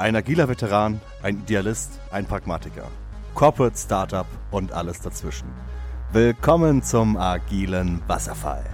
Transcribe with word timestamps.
Ein 0.00 0.16
agiler 0.16 0.48
Veteran, 0.48 0.98
ein 1.22 1.40
Idealist, 1.40 2.00
ein 2.10 2.24
Pragmatiker. 2.24 2.90
Corporate 3.34 3.76
Startup 3.76 4.24
und 4.50 4.72
alles 4.72 5.02
dazwischen. 5.02 5.46
Willkommen 6.10 6.82
zum 6.82 7.18
agilen 7.18 8.00
Wasserfall. 8.06 8.64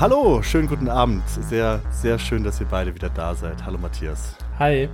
Hallo, 0.00 0.42
schönen 0.42 0.66
guten 0.66 0.88
Abend. 0.88 1.22
Sehr, 1.28 1.80
sehr 1.92 2.18
schön, 2.18 2.42
dass 2.42 2.58
ihr 2.58 2.66
beide 2.66 2.92
wieder 2.92 3.10
da 3.10 3.36
seid. 3.36 3.64
Hallo 3.64 3.78
Matthias. 3.78 4.34
Hi. 4.58 4.88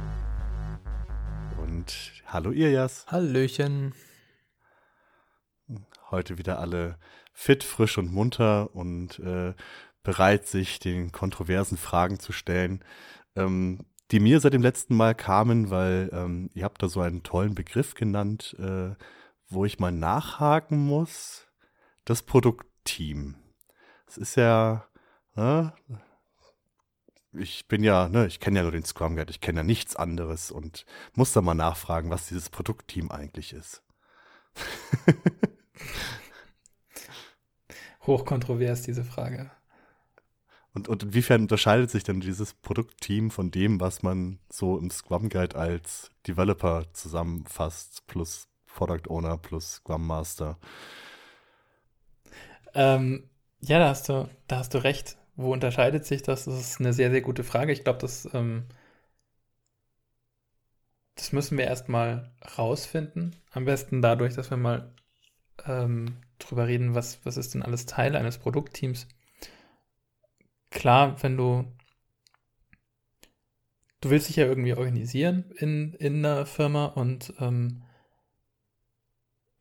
Und 1.62 2.12
hallo 2.26 2.50
Irjas. 2.50 3.07
Hallöchen. 3.08 3.94
Heute 6.11 6.36
wieder 6.36 6.58
alle 6.58 6.98
fit, 7.32 7.64
frisch 7.64 7.96
und 7.96 8.12
munter 8.12 8.76
und 8.76 9.18
äh, 9.21 9.54
bereit, 10.02 10.46
sich 10.46 10.79
den 10.79 11.12
kontroversen 11.12 11.76
Fragen 11.76 12.18
zu 12.18 12.32
stellen, 12.32 12.84
ähm, 13.36 13.86
die 14.10 14.20
mir 14.20 14.40
seit 14.40 14.52
dem 14.52 14.62
letzten 14.62 14.94
Mal 14.96 15.14
kamen, 15.14 15.70
weil 15.70 16.10
ähm, 16.12 16.50
ihr 16.54 16.64
habt 16.64 16.82
da 16.82 16.88
so 16.88 17.00
einen 17.00 17.22
tollen 17.22 17.54
Begriff 17.54 17.94
genannt, 17.94 18.57
äh, 18.58 18.94
wo 19.48 19.64
ich 19.64 19.79
mal 19.79 19.93
nachhaken 19.93 20.84
muss. 20.84 21.46
Das 22.04 22.22
Produktteam. 22.22 23.36
Es 24.07 24.18
ist 24.18 24.36
ja, 24.36 24.86
äh, 25.36 25.68
ich 27.32 27.66
bin 27.68 27.82
ja, 27.82 28.08
ne, 28.08 28.26
ich 28.26 28.40
kenne 28.40 28.58
ja 28.58 28.62
nur 28.64 28.72
den 28.72 28.84
Scrum 28.84 29.16
Guide, 29.16 29.30
ich 29.30 29.40
kenne 29.40 29.60
ja 29.60 29.64
nichts 29.64 29.96
anderes 29.96 30.50
und 30.50 30.84
muss 31.14 31.32
da 31.32 31.40
mal 31.40 31.54
nachfragen, 31.54 32.10
was 32.10 32.27
dieses 32.27 32.50
Produktteam 32.50 33.10
eigentlich 33.10 33.55
ist. 33.55 33.82
Hochkontrovers, 38.06 38.82
diese 38.82 39.05
Frage. 39.05 39.50
Und, 40.74 40.88
und 40.88 41.02
inwiefern 41.02 41.42
unterscheidet 41.42 41.90
sich 41.90 42.02
denn 42.02 42.20
dieses 42.20 42.54
Produktteam 42.54 43.30
von 43.30 43.50
dem, 43.50 43.80
was 43.80 44.02
man 44.02 44.38
so 44.48 44.78
im 44.78 44.90
Scrum 44.90 45.28
Guide 45.28 45.56
als 45.56 46.10
Developer 46.26 46.86
zusammenfasst, 46.94 48.06
plus 48.06 48.48
Product 48.66 49.08
Owner, 49.08 49.36
plus 49.36 49.74
Scrum 49.74 50.06
Master? 50.06 50.58
Ähm, 52.74 53.24
ja, 53.60 53.78
da 53.78 53.90
hast 53.90 54.08
du, 54.08 54.28
da 54.48 54.58
hast 54.58 54.72
du 54.74 54.82
recht. 54.82 55.16
Wo 55.36 55.52
unterscheidet 55.52 56.06
sich 56.06 56.22
das? 56.22 56.44
Das 56.44 56.58
ist 56.58 56.80
eine 56.80 56.92
sehr, 56.92 57.10
sehr 57.10 57.22
gute 57.22 57.44
Frage. 57.44 57.72
Ich 57.72 57.84
glaube, 57.84 57.98
das, 57.98 58.28
ähm, 58.32 58.64
das 61.14 61.32
müssen 61.32 61.58
wir 61.58 61.66
erstmal 61.66 62.32
rausfinden. 62.58 63.36
Am 63.50 63.64
besten 63.66 64.02
dadurch, 64.02 64.34
dass 64.34 64.50
wir 64.50 64.56
mal 64.56 64.92
ähm, 65.66 66.16
drüber 66.38 66.66
reden, 66.66 66.94
was, 66.94 67.24
was 67.24 67.36
ist 67.36 67.54
denn 67.54 67.62
alles 67.62 67.86
Teil 67.86 68.16
eines 68.16 68.38
Produktteams. 68.38 69.06
Klar, 70.72 71.22
wenn 71.22 71.36
du 71.36 71.64
du 74.02 74.10
willst 74.10 74.28
dich 74.28 74.36
ja 74.36 74.44
irgendwie 74.44 74.74
organisieren 74.74 75.50
in, 75.56 75.94
in 75.94 76.24
einer 76.24 76.44
Firma 76.44 76.86
und 76.86 77.32
ähm, 77.38 77.82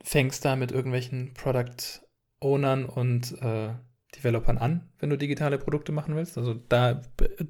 fängst 0.03 0.43
da 0.43 0.55
mit 0.57 0.71
irgendwelchen 0.71 1.33
Product 1.33 2.01
Ownern 2.39 2.85
und 2.85 3.39
äh, 3.41 3.75
Developern 4.15 4.57
an, 4.57 4.89
wenn 4.99 5.11
du 5.11 5.17
digitale 5.17 5.59
Produkte 5.59 5.91
machen 5.91 6.15
willst. 6.15 6.37
Also 6.37 6.55
da, 6.55 7.01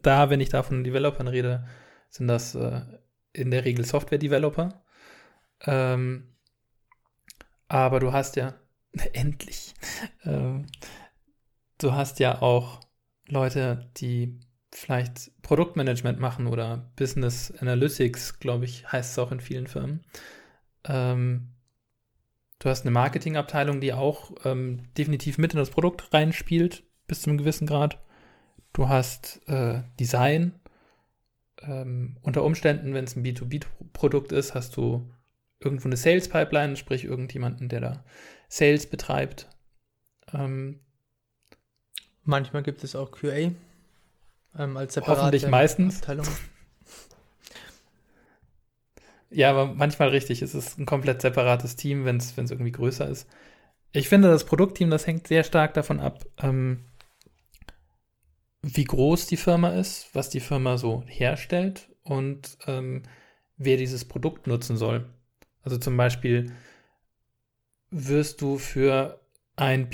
da 0.02 0.30
wenn 0.30 0.42
ich 0.42 0.50
da 0.50 0.64
von 0.64 0.84
Developern 0.84 1.30
rede, 1.30 1.66
sind 2.10 2.28
das 2.28 2.56
äh, 2.56 2.82
in 3.32 3.52
der 3.52 3.64
Regel 3.64 3.86
Software-Developer. 3.86 4.84
Ähm, 5.62 6.36
aber 7.70 8.02
du 8.02 8.12
hast 8.12 8.36
ja, 8.36 8.54
endlich, 9.14 9.74
ähm, 10.26 10.68
du 11.78 11.94
hast 11.94 12.20
ja 12.20 12.42
auch 12.42 12.82
Leute, 13.28 13.90
die 13.98 14.40
vielleicht 14.72 15.32
Produktmanagement 15.42 16.20
machen 16.20 16.48
oder 16.48 16.92
Business 16.96 17.52
Analytics, 17.60 18.40
glaube 18.40 18.66
ich, 18.66 18.90
heißt 18.92 19.12
es 19.12 19.20
auch 19.20 19.32
in 19.32 19.40
vielen 19.40 19.68
Firmen. 19.68 20.04
Ähm, 20.86 21.50
du 22.60 22.70
hast 22.70 22.82
eine 22.82 22.92
Marketingabteilung, 22.92 23.82
die 23.82 23.94
auch 23.94 24.32
ähm, 24.46 24.84
definitiv 24.98 25.38
mit 25.38 25.54
in 25.54 25.60
das 25.60 25.70
Produkt 25.70 26.14
reinspielt, 26.14 26.84
bis 27.08 27.22
zu 27.22 27.30
einem 27.30 27.38
gewissen 27.38 27.68
Grad. 27.68 28.00
Du 28.74 28.88
hast 28.88 29.42
äh, 29.48 29.82
Design. 30.00 30.54
Ähm, 31.62 32.18
unter 32.22 32.44
Umständen, 32.44 32.94
wenn 32.94 33.04
es 33.04 33.16
ein 33.16 33.24
B2B-Produkt 33.24 34.32
ist, 34.32 34.56
hast 34.56 34.78
du 34.78 35.12
irgendwo 35.60 35.88
eine 35.88 35.98
Sales-Pipeline, 35.98 36.76
sprich 36.76 37.04
irgendjemanden, 37.04 37.70
der 37.70 37.82
da 37.82 38.04
Sales 38.48 38.88
betreibt. 38.88 39.48
Ähm, 40.34 40.80
Manchmal 42.24 42.64
gibt 42.64 42.84
es 42.84 42.96
auch 42.96 43.12
QA 43.12 43.52
ähm, 44.58 44.78
als 44.78 44.94
separate 44.94 45.22
Hoffentlich 45.22 45.48
meistens. 45.48 45.98
Abteilung. 45.98 46.28
Ja, 49.30 49.50
aber 49.50 49.68
manchmal 49.68 50.10
richtig. 50.10 50.42
Es 50.42 50.54
ist 50.54 50.78
ein 50.78 50.86
komplett 50.86 51.22
separates 51.22 51.76
Team, 51.76 52.06
wenn 52.06 52.18
es 52.18 52.38
irgendwie 52.38 52.72
größer 52.72 53.08
ist. 53.08 53.28
Ich 53.94 54.10
finde, 54.10 54.28
das 54.28 54.46
Produktteam, 54.46 54.90
das 54.90 55.08
hängt 55.08 55.28
sehr 55.28 55.44
stark 55.44 55.74
davon 55.74 56.00
ab, 56.00 56.26
ähm, 56.42 56.86
wie 58.62 58.84
groß 58.84 59.28
die 59.28 59.38
Firma 59.38 59.70
ist, 59.70 60.14
was 60.14 60.30
die 60.30 60.40
Firma 60.40 60.78
so 60.78 61.04
herstellt 61.08 61.90
und 62.04 62.58
ähm, 62.68 63.04
wer 63.58 63.78
dieses 63.78 64.06
Produkt 64.06 64.48
nutzen 64.48 64.78
soll. 64.78 65.10
Also 65.64 65.78
zum 65.78 65.98
Beispiel 65.98 66.52
wirst 67.90 68.42
du 68.42 68.58
für 68.58 69.20
ein 69.56 69.90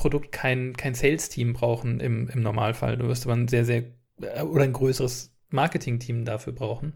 B2C-Produkt 0.00 0.32
kein, 0.32 0.76
kein 0.76 0.94
Sales-Team 0.94 1.52
brauchen 1.52 2.00
im, 2.00 2.28
im 2.28 2.42
Normalfall. 2.42 2.96
Du 2.96 3.08
wirst 3.08 3.26
aber 3.26 3.34
ein 3.34 3.48
sehr, 3.48 3.64
sehr 3.64 3.84
äh, 4.20 4.42
oder 4.42 4.64
ein 4.64 4.72
größeres 4.72 5.36
Marketing-Team 5.50 6.24
dafür 6.24 6.52
brauchen, 6.52 6.94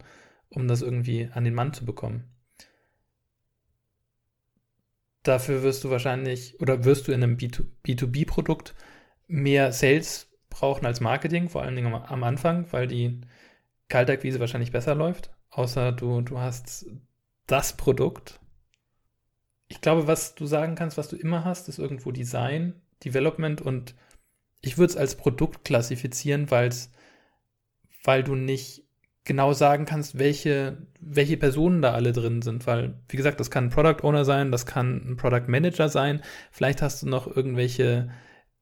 um 0.49 0.69
das 0.69 0.83
irgendwie 0.83 1.29
an 1.33 1.45
den 1.45 1.55
Mann 1.55 1.73
zu 1.73 1.85
bekommen. 1.85 2.25
Dafür 5.23 5.63
wirst 5.63 5.85
du 5.85 5.91
wahrscheinlich 5.91 6.61
oder 6.61 6.85
wirst 6.85 7.09
du 7.09 7.13
in 7.13 7.23
einem 7.23 7.37
B2B-Produkt 7.37 8.75
mehr 9.27 9.73
Sales 9.73 10.31
brauchen 10.51 10.87
als 10.87 11.01
Marketing, 11.01 11.49
vor 11.49 11.63
allen 11.63 11.75
Dingen 11.75 11.95
am 11.95 12.23
Anfang, 12.23 12.67
weil 12.73 12.87
die 12.87 13.23
Kaltakquise 13.89 14.39
wahrscheinlich 14.39 14.71
besser 14.71 14.95
läuft. 14.95 15.31
Außer 15.51 15.93
du, 15.93 16.21
du 16.21 16.39
hast 16.39 16.87
das 17.47 17.77
Produkt 17.77 18.41
ich 19.69 19.81
glaube, 19.81 20.07
was 20.07 20.35
du 20.35 20.47
sagen 20.47 20.75
kannst, 20.75 20.97
was 20.97 21.09
du 21.09 21.17
immer 21.17 21.45
hast, 21.45 21.69
ist 21.69 21.79
irgendwo 21.79 22.13
Design, 22.13 22.81
Development 23.05 23.61
und 23.61 23.95
ich 24.61 24.79
würde 24.79 24.93
es 24.93 24.97
als 24.97 25.17
Produkt 25.17 25.65
klassifizieren, 25.65 26.51
weil's, 26.51 26.91
weil 28.03 28.23
du 28.23 28.35
nicht 28.35 28.85
genau 29.25 29.53
sagen 29.55 29.87
kannst, 29.87 30.19
welche, 30.19 30.87
welche 31.01 31.37
Personen 31.37 31.83
da 31.83 31.93
alle 31.93 32.13
drin 32.13 32.43
sind, 32.43 32.67
weil, 32.67 32.99
wie 33.09 33.17
gesagt, 33.17 33.41
das 33.41 33.51
kann 33.51 33.67
ein 33.67 33.71
Product 33.71 34.05
Owner 34.07 34.25
sein, 34.25 34.53
das 34.53 34.67
kann 34.67 34.97
ein 35.07 35.17
Product 35.17 35.49
Manager 35.49 35.89
sein, 35.89 36.23
vielleicht 36.51 36.83
hast 36.83 37.03
du 37.03 37.09
noch 37.09 37.27
irgendwelche 37.27 38.11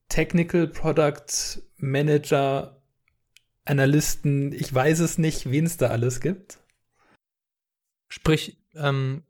Technical 0.09 0.69
Product 0.69 1.63
Manager, 1.79 2.81
Analysten, 3.65 4.53
ich 4.53 4.73
weiß 4.73 5.01
es 5.01 5.19
nicht, 5.19 5.51
wen 5.51 5.67
es 5.67 5.77
da 5.77 5.89
alles 5.89 6.21
gibt. 6.21 6.59
Sprich, 8.09 8.57
ähm, 8.75 9.23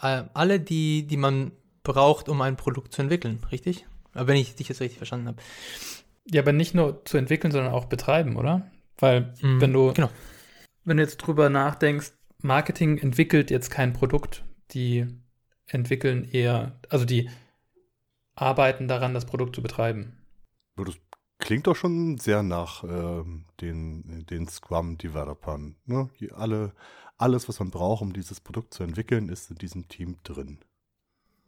äh, 0.00 0.24
alle, 0.34 0.60
die, 0.60 1.06
die 1.06 1.16
man 1.16 1.52
braucht, 1.82 2.28
um 2.28 2.42
ein 2.42 2.56
Produkt 2.56 2.92
zu 2.92 3.02
entwickeln, 3.02 3.42
richtig? 3.50 3.86
Aber 4.14 4.28
wenn 4.28 4.36
ich 4.36 4.54
dich 4.54 4.68
jetzt 4.68 4.80
richtig 4.80 4.98
verstanden 4.98 5.28
habe. 5.28 5.42
Ja, 6.26 6.42
aber 6.42 6.52
nicht 6.52 6.74
nur 6.74 7.04
zu 7.04 7.16
entwickeln, 7.16 7.52
sondern 7.52 7.72
auch 7.72 7.86
betreiben, 7.86 8.36
oder? 8.36 8.70
Weil, 8.98 9.32
mm, 9.40 9.60
wenn 9.60 9.72
du, 9.72 9.92
genau. 9.92 10.10
wenn 10.84 10.96
du 10.96 11.02
jetzt 11.02 11.18
drüber 11.18 11.48
nachdenkst, 11.48 12.12
Marketing 12.42 12.98
entwickelt 12.98 13.50
jetzt 13.50 13.70
kein 13.70 13.92
Produkt, 13.92 14.44
die 14.72 15.06
entwickeln 15.66 16.24
eher, 16.24 16.78
also 16.88 17.04
die 17.04 17.30
arbeiten 18.34 18.88
daran, 18.88 19.14
das 19.14 19.26
Produkt 19.26 19.54
zu 19.54 19.62
betreiben. 19.62 20.16
Das 20.76 20.96
klingt 21.38 21.66
doch 21.66 21.76
schon 21.76 22.18
sehr 22.18 22.42
nach 22.42 22.84
äh, 22.84 23.24
den, 23.60 24.26
den 24.26 24.48
Scrum-Developern. 24.48 25.76
Ne? 25.84 26.08
alle, 26.34 26.72
alles, 27.18 27.48
was 27.48 27.58
man 27.58 27.70
braucht, 27.70 28.02
um 28.02 28.12
dieses 28.12 28.40
Produkt 28.40 28.74
zu 28.74 28.82
entwickeln, 28.82 29.28
ist 29.28 29.50
in 29.50 29.56
diesem 29.56 29.88
Team 29.88 30.16
drin. 30.22 30.58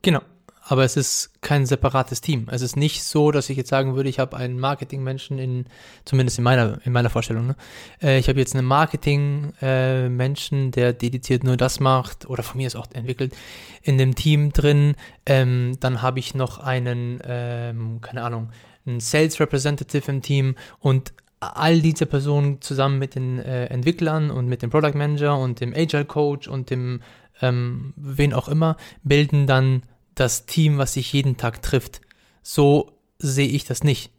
Genau. 0.03 0.21
Aber 0.65 0.85
es 0.85 0.97
ist 0.97 1.43
kein 1.43 1.67
separates 1.67 2.21
Team. 2.21 2.47
Es 2.51 2.63
ist 2.63 2.77
nicht 2.77 3.03
so, 3.03 3.33
dass 3.33 3.51
ich 3.51 3.57
jetzt 3.57 3.69
sagen 3.69 3.97
würde, 3.97 4.09
ich 4.09 4.21
habe 4.21 4.37
einen 4.37 4.61
Marketingmenschen 4.61 5.39
in, 5.39 5.65
zumindest 6.05 6.39
in 6.39 6.45
meiner, 6.45 6.79
in 6.85 6.93
meiner 6.93 7.11
Vorstellung, 7.11 7.49
ne? 7.49 7.57
Äh, 8.01 8.21
ich 8.21 8.29
habe 8.29 8.39
jetzt 8.39 8.55
einen 8.55 8.67
Marketingmenschen, 8.67 10.69
äh, 10.69 10.71
der 10.71 10.93
dediziert 10.93 11.43
nur 11.43 11.57
das 11.57 11.81
macht, 11.81 12.31
oder 12.31 12.45
von 12.45 12.59
mir 12.59 12.69
ist 12.69 12.77
auch 12.77 12.87
entwickelt, 12.93 13.35
in 13.83 13.99
dem 13.99 14.15
Team 14.15 14.53
drin. 14.53 14.95
Ähm, 15.27 15.79
dann 15.81 16.01
habe 16.01 16.21
ich 16.21 16.37
noch 16.37 16.61
einen, 16.61 17.21
ähm, 17.25 18.01
keine 18.01 18.23
Ahnung, 18.23 18.51
einen 18.87 19.01
Sales 19.01 19.41
Representative 19.41 20.09
im 20.11 20.23
Team 20.23 20.55
und 20.79 21.13
all 21.41 21.81
diese 21.81 22.07
Personen 22.07 22.61
zusammen 22.61 23.01
mit 23.01 23.17
den 23.17 23.41
äh, 23.41 23.65
Entwicklern 23.67 24.31
und 24.31 24.47
mit 24.47 24.63
dem 24.63 24.71
Product 24.71 24.95
Manager 24.95 25.37
und 25.37 25.61
dem 25.61 25.75
Agile 25.75 26.05
Coach 26.05 26.47
und 26.47 26.71
dem 26.71 27.03
ähm, 27.41 27.95
wen 27.97 28.33
auch 28.33 28.49
immer 28.49 28.77
bilden 29.03 29.49
dann 29.49 29.83
das 30.15 30.47
Team, 30.47 30.79
was 30.79 30.95
sich 30.95 31.13
jeden 31.13 31.37
Tag 31.37 31.63
trifft. 31.63 32.01
So 32.43 32.99
sehe 33.19 33.49
ich 33.49 33.65
das 33.65 33.85
nicht. 33.85 34.13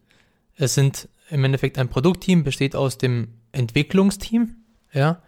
Es 0.56 0.74
sind 0.74 1.08
im 1.30 1.44
Endeffekt 1.44 1.78
ein 1.78 1.88
Produktteam 1.88 2.44
besteht 2.44 2.76
aus 2.76 2.98
dem 2.98 3.40
Entwicklungsteam, 3.52 4.56
ja, 4.92 5.22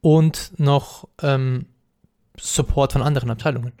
und 0.00 0.58
noch 0.58 1.08
ähm, 1.22 1.66
Support 2.38 2.92
von 2.92 3.02
anderen 3.02 3.30
Abteilungen. 3.30 3.72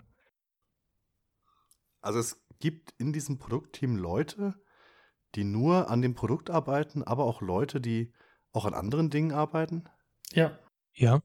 Also 2.00 2.18
es 2.18 2.42
gibt 2.58 2.92
in 2.98 3.12
diesem 3.12 3.38
Produktteam 3.38 3.96
Leute, 3.96 4.54
die 5.34 5.44
nur 5.44 5.90
an 5.90 6.02
dem 6.02 6.14
Produkt 6.14 6.50
arbeiten, 6.50 7.02
aber 7.02 7.24
auch 7.24 7.40
Leute, 7.40 7.80
die 7.80 8.12
auch 8.52 8.64
an 8.64 8.74
anderen 8.74 9.10
Dingen 9.10 9.32
arbeiten? 9.32 9.84
Ja. 10.32 10.58
Ja. 10.92 11.22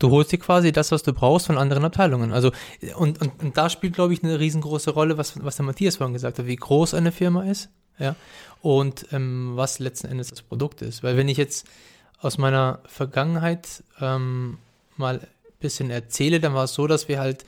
Du 0.00 0.10
holst 0.10 0.32
dir 0.32 0.38
quasi 0.38 0.72
das, 0.72 0.90
was 0.90 1.02
du 1.02 1.12
brauchst 1.12 1.46
von 1.46 1.58
anderen 1.58 1.84
Abteilungen. 1.84 2.32
Also, 2.32 2.50
und, 2.96 3.20
und, 3.20 3.42
und 3.42 3.56
da 3.56 3.68
spielt, 3.68 3.94
glaube 3.94 4.14
ich, 4.14 4.24
eine 4.24 4.40
riesengroße 4.40 4.90
Rolle, 4.90 5.18
was, 5.18 5.44
was 5.44 5.56
der 5.56 5.66
Matthias 5.66 5.96
vorhin 5.96 6.14
gesagt 6.14 6.38
hat, 6.38 6.46
wie 6.46 6.56
groß 6.56 6.94
eine 6.94 7.12
Firma 7.12 7.44
ist, 7.44 7.68
ja, 7.98 8.16
und 8.62 9.06
ähm, 9.12 9.52
was 9.56 9.78
letzten 9.78 10.08
Endes 10.08 10.28
das 10.28 10.40
Produkt 10.40 10.80
ist. 10.80 11.02
Weil 11.02 11.18
wenn 11.18 11.28
ich 11.28 11.36
jetzt 11.36 11.68
aus 12.18 12.38
meiner 12.38 12.80
Vergangenheit 12.86 13.84
ähm, 14.00 14.58
mal 14.96 15.20
ein 15.20 15.26
bisschen 15.60 15.90
erzähle, 15.90 16.40
dann 16.40 16.54
war 16.54 16.64
es 16.64 16.72
so, 16.74 16.86
dass 16.86 17.08
wir 17.08 17.20
halt 17.20 17.44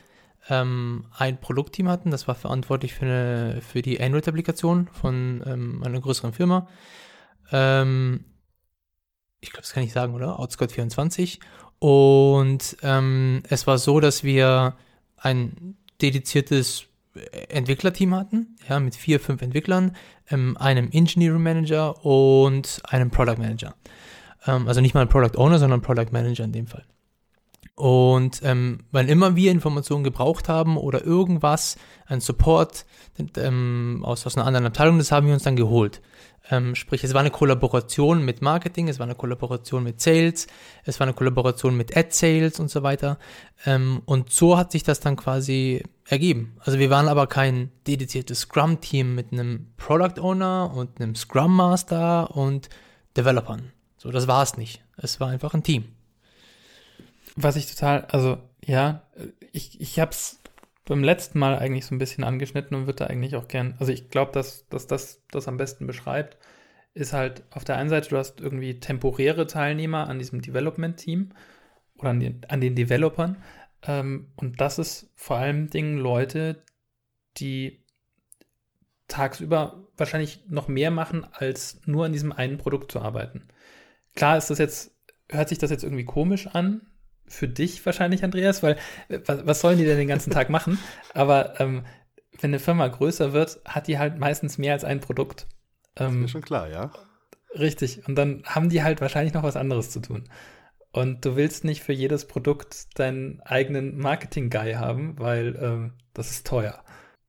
ähm, 0.51 1.07
ein 1.17 1.41
Produktteam 1.41 1.89
hatten, 1.89 2.11
das 2.11 2.29
war 2.29 2.35
verantwortlich 2.35 2.93
für, 2.93 3.07
eine, 3.07 3.63
für 3.63 3.81
die 3.81 3.99
Android-Applikation 3.99 4.89
von 4.93 5.43
ähm, 5.47 5.83
einer 5.83 6.01
größeren 6.01 6.35
Firma. 6.35 6.69
Ähm, 7.51 8.25
ich 9.41 9.51
glaube, 9.51 9.63
das 9.63 9.73
kann 9.73 9.83
ich 9.83 9.93
sagen, 9.93 10.15
oder? 10.15 10.39
Outscott24. 10.39 11.41
Und 11.83 12.77
ähm, 12.85 13.43
es 13.49 13.67
war 13.67 13.77
so, 13.77 13.99
dass 13.99 14.23
wir 14.23 14.77
ein 15.17 15.75
dediziertes 16.01 16.85
Entwicklerteam 17.49 18.15
hatten, 18.15 18.55
ja, 18.69 18.79
mit 18.79 18.95
vier, 18.95 19.19
fünf 19.19 19.43
Entwicklern, 19.43 19.97
ähm, 20.31 20.57
einem 20.59 20.91
Engineering 20.93 21.43
Manager 21.43 22.07
und 22.07 22.81
einem 22.85 23.11
Product 23.11 23.37
Manager. 23.37 23.75
Ähm, 24.47 24.69
also 24.69 24.81
nicht 24.81 24.95
mal 24.95 25.01
ein 25.01 25.09
Product 25.09 25.37
Owner, 25.37 25.59
sondern 25.59 25.83
Product 25.83 26.13
Manager 26.13 26.45
in 26.45 26.53
dem 26.53 26.69
Fall. 26.69 26.85
Und 27.75 28.41
ähm, 28.45 28.81
wann 28.91 29.09
immer 29.09 29.35
wir 29.35 29.51
Informationen 29.51 30.05
gebraucht 30.05 30.49
haben 30.49 30.77
oder 30.77 31.05
irgendwas, 31.05 31.77
ein 32.07 32.21
Support 32.21 32.85
ähm, 33.37 34.03
aus, 34.05 34.27
aus 34.27 34.37
einer 34.37 34.47
anderen 34.47 34.67
Abteilung, 34.67 34.99
das 34.99 35.11
haben 35.11 35.27
wir 35.27 35.35
uns 35.35 35.45
dann 35.45 35.57
geholt. 35.57 36.03
Ähm, 36.51 36.75
sprich, 36.75 37.03
es 37.05 37.15
war 37.15 37.21
eine 37.21 37.31
Kollaboration 37.31 38.25
mit 38.25 38.43
Marketing, 38.43 38.89
es 38.89 38.99
war 38.99 39.07
eine 39.07 39.15
Kollaboration 39.15 39.85
mit 39.85 40.01
Sales, 40.01 40.49
es 40.85 40.99
war 40.99 41.07
eine 41.07 41.15
Kollaboration 41.15 41.77
mit 41.77 41.97
Ad 41.97 42.09
Sales 42.11 42.59
und 42.61 42.69
so 42.69 42.83
weiter. 42.83 43.19
Ähm, 43.65 44.03
und 44.05 44.31
so 44.31 44.59
hat 44.59 44.73
sich 44.73 44.83
das 44.83 45.01
dann 45.01 45.17
quasi 45.17 45.83
ergeben. 46.05 46.57
Also 46.61 46.79
wir 46.79 46.91
waren 46.91 47.09
aber 47.09 47.27
kein 47.27 47.71
dediziertes 47.87 48.41
Scrum-Team 48.41 49.15
mit 49.15 49.33
einem 49.33 49.69
Product 49.77 50.21
Owner 50.21 50.73
und 50.75 51.01
einem 51.01 51.15
Scrum 51.15 51.57
Master 51.57 52.37
und 52.37 52.69
Developern. 53.17 53.73
So, 53.97 54.11
das 54.11 54.27
war 54.27 54.43
es 54.43 54.57
nicht. 54.57 54.83
Es 54.97 55.21
war 55.21 55.29
einfach 55.29 55.55
ein 55.55 55.63
Team. 55.63 55.85
Was 57.37 57.57
ich 57.57 57.73
total, 57.73 58.05
also 58.07 58.39
ja, 58.65 59.03
ich, 59.53 59.81
ich 59.81 59.99
habe 59.99 60.11
es 60.11 60.41
beim 60.85 61.03
letzten 61.03 61.39
Mal 61.39 61.59
eigentlich 61.59 61.87
so 61.87 61.95
ein 61.95 61.99
bisschen 61.99 62.25
angeschnitten 62.25 62.77
und 62.77 62.87
würde 62.87 63.05
da 63.05 63.07
eigentlich 63.07 63.37
auch 63.37 63.49
gern, 63.49 63.75
also 63.79 63.93
ich 63.93 64.11
glaube, 64.11 64.33
dass, 64.33 64.69
dass 64.69 64.87
das 64.87 65.23
das 65.31 65.49
am 65.49 65.57
besten 65.57 65.87
beschreibt, 65.87 66.37
ist 66.95 67.13
halt 67.13 67.45
auf 67.51 67.65
der 67.65 67.77
einen 67.77 67.89
Seite, 67.89 68.11
du 68.11 68.19
hast 68.19 68.41
irgendwie 68.41 68.81
temporäre 68.81 69.47
Teilnehmer 69.47 70.09
an 70.09 70.19
diesem 70.19 70.43
Development-Team 70.43 71.31
oder 71.97 72.11
an 72.11 72.21
den, 72.21 72.45
an 72.49 72.61
den 72.61 72.75
Developern 72.75 73.37
ähm, 73.87 74.29
und 74.37 74.61
das 74.61 74.79
ist 74.79 75.11
vor 75.17 75.37
allem 75.37 75.71
Dingen 75.71 75.99
Leute, 75.99 76.63
die 77.39 77.83
tagsüber 79.09 79.85
wahrscheinlich 79.97 80.41
noch 80.49 80.69
mehr 80.69 80.91
machen, 80.91 81.27
als 81.33 81.81
nur 81.87 82.07
an 82.07 82.13
diesem 82.13 82.33
einen 82.33 82.59
Produkt 82.59 82.93
zu 82.93 83.01
arbeiten. 83.01 83.49
Klar 84.15 84.39
ist 84.39 84.51
das 84.51 84.59
jetzt, 84.59 84.97
hört 85.29 85.49
sich 85.49 85.59
das 85.59 85.71
jetzt 85.71 85.85
irgendwie 85.85 86.05
komisch 86.05 86.47
an, 86.49 86.83
für 87.33 87.49
dich 87.49 87.85
wahrscheinlich, 87.85 88.25
Andreas, 88.25 88.63
weil 88.63 88.77
äh, 89.09 89.21
was, 89.27 89.47
was 89.47 89.61
sollen 89.61 89.79
die 89.79 89.85
denn 89.85 89.99
den 89.99 90.09
ganzen 90.09 90.33
Tag 90.33 90.51
machen? 90.51 90.79
Aber 91.15 91.61
ähm, 91.61 91.85
wenn 92.41 92.51
eine 92.51 92.59
Firma 92.59 92.89
größer 92.89 93.33
wird, 93.33 93.61
hat 93.65 93.87
die 93.87 93.99
halt 93.99 94.19
meistens 94.19 94.59
mehr 94.59 94.73
als 94.73 94.85
ein 94.85 95.01
Produkt. 95.01 95.47
Ähm, 95.97 96.07
das 96.07 96.13
ist 96.13 96.21
mir 96.21 96.29
schon 96.29 96.43
klar, 96.43 96.69
ja. 96.71 96.93
Richtig. 97.55 98.07
Und 98.09 98.17
dann 98.17 98.43
haben 98.45 98.69
die 98.69 98.83
halt 98.83 99.01
wahrscheinlich 99.01 99.35
noch 99.35 99.43
was 99.43 99.57
anderes 99.57 99.91
zu 99.91 100.01
tun. 100.01 100.29
Und 100.93 101.25
du 101.25 101.37
willst 101.37 101.65
nicht 101.65 101.83
für 101.83 101.93
jedes 101.93 102.27
Produkt 102.27 102.99
deinen 102.99 103.41
eigenen 103.43 103.97
Marketing-Guy 103.99 104.75
haben, 104.75 105.19
weil 105.19 105.57
ähm, 105.61 105.93
das 106.13 106.31
ist 106.31 106.47
teuer. 106.47 106.85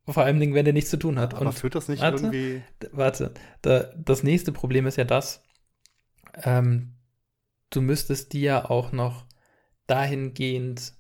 Vor 0.05 0.23
allem, 0.23 0.39
wenn 0.53 0.65
der 0.65 0.73
nichts 0.73 0.89
zu 0.89 0.97
tun 0.97 1.17
hat. 1.17 1.33
Aber 1.33 1.47
Und 1.47 1.53
führt 1.53 1.75
das 1.75 1.87
nicht 1.87 2.01
warte, 2.01 2.17
irgendwie. 2.17 2.61
Warte, 2.91 3.33
da, 3.61 3.89
das 3.95 4.21
nächste 4.23 4.51
Problem 4.51 4.85
ist 4.85 4.97
ja 4.97 5.05
das, 5.05 5.43
ähm, 6.43 6.95
du 7.69 7.81
müsstest 7.81 8.33
die 8.33 8.41
ja 8.41 8.69
auch 8.69 8.91
noch 8.91 9.25
dahingehend 9.87 10.93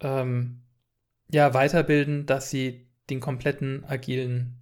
ähm, 0.00 0.62
ja, 1.30 1.54
weiterbilden, 1.54 2.26
dass 2.26 2.50
sie 2.50 2.86
den 3.08 3.20
kompletten 3.20 3.84
agilen 3.84 4.60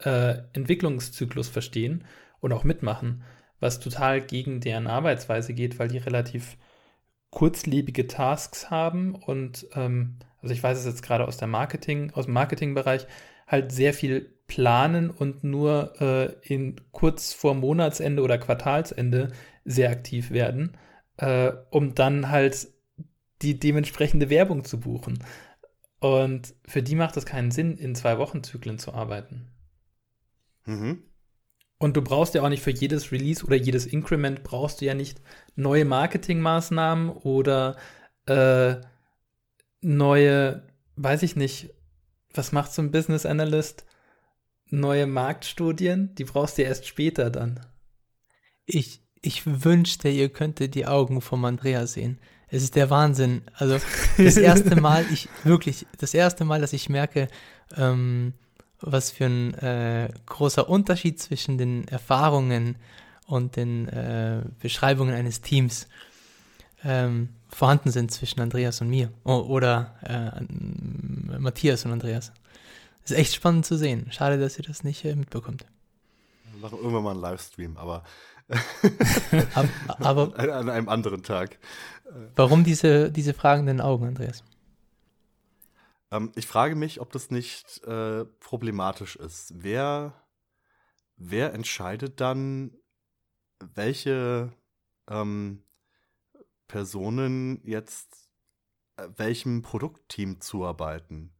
äh, 0.00 0.38
Entwicklungszyklus 0.52 1.48
verstehen 1.48 2.04
und 2.40 2.52
auch 2.52 2.64
mitmachen, 2.64 3.22
was 3.60 3.80
total 3.80 4.20
gegen 4.20 4.60
deren 4.60 4.86
Arbeitsweise 4.86 5.54
geht, 5.54 5.78
weil 5.78 5.88
die 5.88 5.98
relativ 5.98 6.56
kurzlebige 7.30 8.06
Tasks 8.06 8.70
haben 8.70 9.14
und 9.14 9.66
ähm, 9.74 10.18
also 10.40 10.54
ich 10.54 10.62
weiß 10.62 10.78
es 10.78 10.84
jetzt 10.84 11.02
gerade 11.02 11.26
aus 11.26 11.36
der 11.36 11.48
Marketing, 11.48 12.12
aus 12.12 12.26
dem 12.26 12.34
Marketingbereich, 12.34 13.06
halt 13.46 13.72
sehr 13.72 13.94
viel 13.94 14.30
planen 14.46 15.10
und 15.10 15.42
nur 15.42 16.00
äh, 16.00 16.34
in 16.42 16.76
kurz 16.92 17.32
vor 17.32 17.54
Monatsende 17.54 18.22
oder 18.22 18.38
Quartalsende 18.38 19.32
sehr 19.64 19.90
aktiv 19.90 20.30
werden 20.30 20.76
äh, 21.16 21.52
um 21.70 21.94
dann 21.94 22.30
halt 22.30 22.68
die 23.42 23.58
dementsprechende 23.58 24.30
Werbung 24.30 24.64
zu 24.64 24.80
buchen. 24.80 25.22
Und 26.00 26.54
für 26.66 26.82
die 26.82 26.96
macht 26.96 27.16
es 27.16 27.26
keinen 27.26 27.50
Sinn, 27.50 27.76
in 27.76 27.94
zwei 27.94 28.18
Wochenzyklen 28.18 28.78
zu 28.78 28.92
arbeiten. 28.92 29.48
Mhm. 30.66 31.02
Und 31.78 31.96
du 31.96 32.02
brauchst 32.02 32.34
ja 32.34 32.42
auch 32.42 32.48
nicht 32.48 32.62
für 32.62 32.70
jedes 32.70 33.12
Release 33.12 33.44
oder 33.44 33.56
jedes 33.56 33.86
Increment 33.86 34.42
brauchst 34.42 34.80
du 34.80 34.86
ja 34.86 34.94
nicht 34.94 35.20
neue 35.54 35.84
Marketingmaßnahmen 35.84 37.10
oder 37.10 37.76
äh, 38.26 38.76
neue, 39.80 40.66
weiß 40.96 41.22
ich 41.22 41.36
nicht, 41.36 41.74
was 42.32 42.52
macht 42.52 42.72
so 42.72 42.82
ein 42.82 42.90
Business 42.90 43.26
Analyst? 43.26 43.84
Neue 44.70 45.06
Marktstudien, 45.06 46.14
die 46.14 46.24
brauchst 46.24 46.56
du 46.56 46.62
ja 46.62 46.68
erst 46.68 46.86
später 46.86 47.30
dann. 47.30 47.60
Ich, 48.66 49.02
ich 49.24 49.42
wünschte, 49.46 50.08
ihr 50.08 50.28
könntet 50.28 50.74
die 50.74 50.86
Augen 50.86 51.20
vom 51.20 51.44
Andrea 51.44 51.86
sehen. 51.86 52.18
Es 52.48 52.62
ist 52.62 52.76
der 52.76 52.90
Wahnsinn. 52.90 53.42
Also 53.54 53.78
das 54.18 54.36
erste 54.36 54.80
Mal, 54.80 55.04
ich 55.12 55.28
wirklich, 55.44 55.86
das 55.98 56.14
erste 56.14 56.44
Mal, 56.44 56.60
dass 56.60 56.72
ich 56.72 56.88
merke, 56.88 57.28
ähm, 57.76 58.34
was 58.80 59.10
für 59.10 59.24
ein 59.24 59.54
äh, 59.54 60.10
großer 60.26 60.68
Unterschied 60.68 61.18
zwischen 61.18 61.56
den 61.56 61.88
Erfahrungen 61.88 62.76
und 63.26 63.56
den 63.56 63.88
äh, 63.88 64.42
Beschreibungen 64.60 65.14
eines 65.14 65.40
Teams 65.40 65.88
ähm, 66.84 67.30
vorhanden 67.48 67.90
sind 67.90 68.10
zwischen 68.10 68.40
Andreas 68.40 68.82
und 68.82 68.90
mir. 68.90 69.10
O 69.24 69.36
oder 69.36 69.94
äh, 70.02 71.38
Matthias 71.38 71.86
und 71.86 71.92
Andreas. 71.92 72.32
Das 73.02 73.12
ist 73.12 73.18
echt 73.18 73.34
spannend 73.34 73.64
zu 73.64 73.76
sehen. 73.78 74.08
Schade, 74.10 74.38
dass 74.38 74.58
ihr 74.58 74.64
das 74.64 74.84
nicht 74.84 75.04
äh, 75.04 75.16
mitbekommt. 75.16 75.64
Wir 76.52 76.60
machen 76.60 76.78
irgendwann 76.78 77.04
mal 77.04 77.10
einen 77.12 77.20
Livestream, 77.20 77.76
aber 77.78 78.04
aber, 79.98 80.38
an 80.38 80.68
einem 80.68 80.88
anderen 80.88 81.22
Tag. 81.22 81.58
Warum 82.36 82.64
diese, 82.64 83.10
diese 83.10 83.34
fragenden 83.34 83.80
Augen, 83.80 84.06
Andreas? 84.06 84.44
Ähm, 86.10 86.32
ich 86.36 86.46
frage 86.46 86.76
mich, 86.76 87.00
ob 87.00 87.12
das 87.12 87.30
nicht 87.30 87.82
äh, 87.84 88.24
problematisch 88.24 89.16
ist. 89.16 89.52
Wer, 89.56 90.14
wer 91.16 91.54
entscheidet 91.54 92.20
dann, 92.20 92.76
welche 93.74 94.52
ähm, 95.08 95.64
Personen 96.68 97.60
jetzt 97.64 98.28
äh, 98.96 99.08
welchem 99.16 99.62
Produktteam 99.62 100.40
zuarbeiten? 100.40 101.34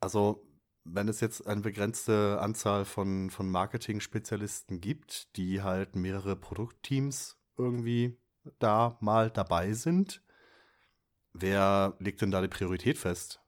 Also 0.00 0.45
wenn 0.88 1.08
es 1.08 1.20
jetzt 1.20 1.46
eine 1.46 1.60
begrenzte 1.60 2.38
Anzahl 2.40 2.84
von, 2.84 3.30
von 3.30 3.50
Marketing-Spezialisten 3.50 4.80
gibt, 4.80 5.36
die 5.36 5.62
halt 5.62 5.96
mehrere 5.96 6.36
Produktteams 6.36 7.36
irgendwie 7.58 8.18
da 8.58 8.96
mal 9.00 9.30
dabei 9.30 9.72
sind, 9.72 10.22
wer 11.32 11.94
legt 11.98 12.22
denn 12.22 12.30
da 12.30 12.40
die 12.40 12.48
Priorität 12.48 12.98
fest? 12.98 13.40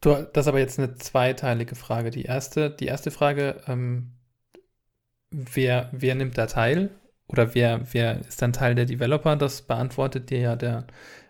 Du, 0.00 0.14
das 0.32 0.44
ist 0.44 0.48
aber 0.48 0.58
jetzt 0.58 0.78
eine 0.78 0.94
zweiteilige 0.94 1.74
Frage. 1.74 2.10
Die 2.10 2.22
erste, 2.22 2.70
die 2.70 2.86
erste 2.86 3.10
Frage, 3.10 3.62
ähm, 3.66 4.12
wer, 5.30 5.90
wer 5.92 6.14
nimmt 6.14 6.38
da 6.38 6.46
teil? 6.46 6.90
Oder 7.26 7.54
wer, 7.54 7.92
wer 7.92 8.18
ist 8.20 8.42
dann 8.42 8.52
Teil 8.52 8.74
der 8.74 8.86
Developer? 8.86 9.36
Das 9.36 9.62
beantwortet 9.62 10.30
dir 10.30 10.40
ja 10.40 10.56
der 10.56 10.86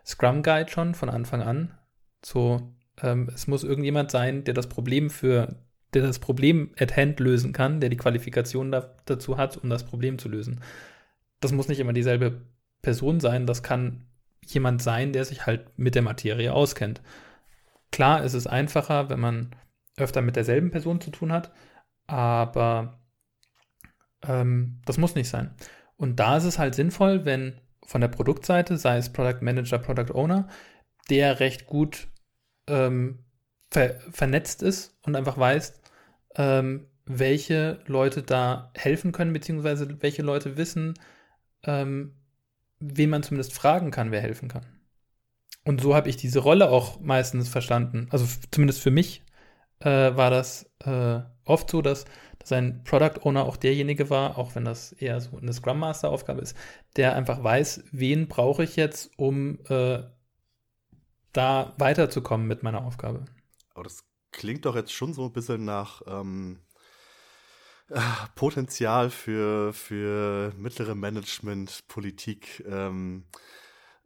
Scrum 0.06 0.42
Guide 0.42 0.70
schon 0.70 0.94
von 0.94 1.10
Anfang 1.10 1.42
an. 1.42 1.76
So 2.24 2.74
ähm, 3.02 3.30
es 3.34 3.46
muss 3.46 3.64
irgendjemand 3.64 4.10
sein, 4.10 4.44
der 4.44 4.54
das 4.54 4.68
Problem 4.68 5.10
für 5.10 5.56
der 5.94 6.02
das 6.02 6.18
Problem 6.18 6.72
at 6.78 6.96
hand 6.96 7.20
lösen 7.20 7.52
kann, 7.52 7.80
der 7.80 7.90
die 7.90 7.96
Qualifikation 7.96 8.70
da, 8.70 8.94
dazu 9.06 9.36
hat, 9.36 9.56
um 9.56 9.68
das 9.70 9.84
Problem 9.84 10.18
zu 10.18 10.28
lösen. 10.28 10.60
Das 11.40 11.52
muss 11.52 11.68
nicht 11.68 11.80
immer 11.80 11.92
dieselbe 11.92 12.42
Person 12.82 13.20
sein, 13.20 13.46
das 13.46 13.62
kann 13.62 14.06
jemand 14.46 14.82
sein, 14.82 15.12
der 15.12 15.24
sich 15.24 15.46
halt 15.46 15.78
mit 15.78 15.94
der 15.94 16.02
Materie 16.02 16.52
auskennt. 16.52 17.02
Klar, 17.92 18.24
es 18.24 18.34
ist 18.34 18.46
einfacher, 18.46 19.10
wenn 19.10 19.20
man 19.20 19.56
öfter 19.96 20.22
mit 20.22 20.36
derselben 20.36 20.70
Person 20.70 21.00
zu 21.00 21.10
tun 21.10 21.32
hat, 21.32 21.50
aber 22.06 23.00
ähm, 24.22 24.80
das 24.84 24.98
muss 24.98 25.14
nicht 25.14 25.28
sein. 25.28 25.54
Und 25.96 26.20
da 26.20 26.36
ist 26.36 26.44
es 26.44 26.58
halt 26.58 26.74
sinnvoll, 26.74 27.24
wenn 27.24 27.60
von 27.84 28.00
der 28.00 28.08
Produktseite, 28.08 28.76
sei 28.76 28.96
es 28.96 29.12
Product 29.12 29.42
Manager, 29.42 29.78
Product 29.78 30.14
Owner, 30.14 30.48
der 31.10 31.40
recht 31.40 31.66
gut 31.66 32.08
ähm, 32.66 33.24
ver 33.70 34.00
vernetzt 34.12 34.62
ist 34.62 34.96
und 35.02 35.16
einfach 35.16 35.38
weiß, 35.38 35.80
ähm, 36.36 36.86
welche 37.06 37.80
Leute 37.86 38.22
da 38.22 38.70
helfen 38.76 39.12
können, 39.12 39.32
beziehungsweise 39.32 40.00
welche 40.02 40.22
Leute 40.22 40.56
wissen, 40.56 40.94
ähm, 41.64 42.14
wen 42.78 43.10
man 43.10 43.22
zumindest 43.22 43.52
fragen 43.52 43.90
kann, 43.90 44.10
wer 44.10 44.20
helfen 44.20 44.48
kann. 44.48 44.66
Und 45.64 45.80
so 45.80 45.94
habe 45.94 46.08
ich 46.08 46.16
diese 46.16 46.38
Rolle 46.40 46.70
auch 46.70 47.00
meistens 47.00 47.48
verstanden. 47.48 48.08
Also 48.10 48.26
zumindest 48.50 48.80
für 48.80 48.90
mich 48.90 49.22
äh, 49.80 50.16
war 50.16 50.30
das 50.30 50.70
äh, 50.84 51.20
oft 51.44 51.70
so, 51.70 51.82
dass, 51.82 52.06
dass 52.38 52.52
ein 52.52 52.82
Product 52.84 53.20
Owner 53.24 53.44
auch 53.44 53.56
derjenige 53.56 54.08
war, 54.08 54.38
auch 54.38 54.54
wenn 54.54 54.64
das 54.64 54.92
eher 54.92 55.20
so 55.20 55.36
eine 55.36 55.52
Scrum 55.52 55.78
Master 55.78 56.10
Aufgabe 56.10 56.40
ist, 56.40 56.56
der 56.96 57.14
einfach 57.14 57.42
weiß, 57.42 57.84
wen 57.92 58.28
brauche 58.28 58.64
ich 58.64 58.76
jetzt, 58.76 59.10
um 59.18 59.58
äh, 59.68 60.02
da 61.32 61.74
weiterzukommen 61.78 62.46
mit 62.46 62.62
meiner 62.62 62.84
Aufgabe. 62.84 63.24
Aber 63.74 63.84
das 63.84 64.04
klingt 64.32 64.64
doch 64.64 64.76
jetzt 64.76 64.92
schon 64.92 65.14
so 65.14 65.24
ein 65.24 65.32
bisschen 65.32 65.64
nach 65.64 66.02
ähm, 66.06 66.60
äh, 67.88 68.00
Potenzial 68.34 69.10
für, 69.10 69.72
für 69.72 70.52
mittlere 70.56 70.94
Management, 70.94 71.86
Politik, 71.88 72.64
ähm, 72.68 73.24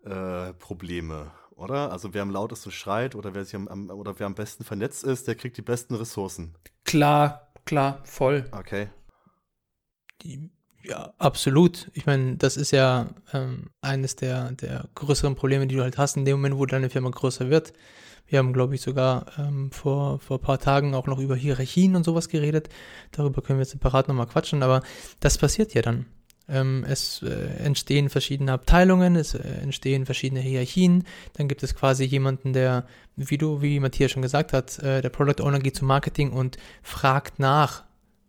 äh, 0.05 0.53
Probleme, 0.55 1.33
oder? 1.51 1.93
Also 1.93 2.15
wer 2.15 2.23
am 2.23 2.31
lautesten 2.31 2.71
schreit 2.71 3.15
oder 3.15 3.35
wer 3.35 3.45
sich 3.45 3.55
am, 3.55 3.69
am, 3.69 3.91
oder 3.91 4.19
wer 4.19 4.27
am 4.27 4.35
besten 4.35 4.65
vernetzt 4.65 5.05
ist, 5.05 5.29
der 5.29 5.35
kriegt 5.35 5.57
die 5.57 5.63
besten 5.63 5.95
Ressourcen. 5.95 6.55
Klar, 6.85 7.53
klar, 7.65 8.01
voll. 8.05 8.49
Okay. 8.53 8.89
Ja, 10.87 11.15
absolut. 11.17 11.91
Ich 11.95 12.05
meine, 12.05 12.37
das 12.37 12.59
ist 12.59 12.71
ja 12.71 13.09
ähm, 13.33 13.71
eines 13.81 14.17
der, 14.17 14.53
der 14.53 14.89
größeren 14.95 15.35
Probleme, 15.35 15.67
die 15.67 15.77
du 15.77 15.83
halt 15.83 15.97
hast 15.97 16.17
in 16.19 16.27
dem 16.27 16.37
Moment, 16.37 16.59
wo 16.59 16.67
deine 16.67 16.91
Firma 16.91 17.09
größer 17.09 17.49
wird. 17.49 17.73
Wir 18.27 18.39
haben, 18.39 18.53
glaube 18.53 18.75
ich, 18.75 18.83
sogar 18.83 19.27
ähm, 19.39 19.71
vor, 19.71 20.19
vor 20.19 20.39
ein 20.39 20.43
paar 20.43 20.59
Tagen 20.59 20.95
auch 20.95 21.07
noch 21.07 21.19
über 21.19 21.37
Hierarchien 21.37 21.97
und 21.97 22.05
sowas 22.05 22.29
geredet. 22.29 22.69
Darüber 23.13 23.41
können 23.41 23.59
wir 23.59 23.67
separat 23.67 24.09
nochmal 24.09 24.27
quatschen, 24.27 24.63
aber 24.63 24.83
das 25.21 25.39
passiert 25.39 25.73
ja 25.73 25.81
dann. 25.81 26.07
Ähm, 26.49 26.85
es 26.87 27.23
äh, 27.23 27.65
entstehen 27.65 28.11
verschiedene 28.11 28.53
Abteilungen, 28.53 29.17
es 29.17 29.35
äh, 29.35 29.49
entstehen 29.63 30.05
verschiedene 30.05 30.41
Hierarchien. 30.41 31.05
Dann 31.35 31.49
gibt 31.49 31.63
es 31.63 31.75
quasi 31.75 32.05
jemanden, 32.05 32.53
der, 32.53 32.85
wie 33.17 33.39
du, 33.39 33.63
wie 33.63 33.81
Matthias 33.81 34.11
schon 34.11 34.23
gesagt 34.23 34.53
hat, 34.53 34.79
äh, 34.81 35.01
der 35.01 35.09
Product 35.09 35.43
Owner 35.43 35.61
geht 35.61 35.77
zum 35.77 35.89
Marketing 35.89 36.33
und 36.33 36.59
fragt 36.83 37.39
nach, 37.39 37.85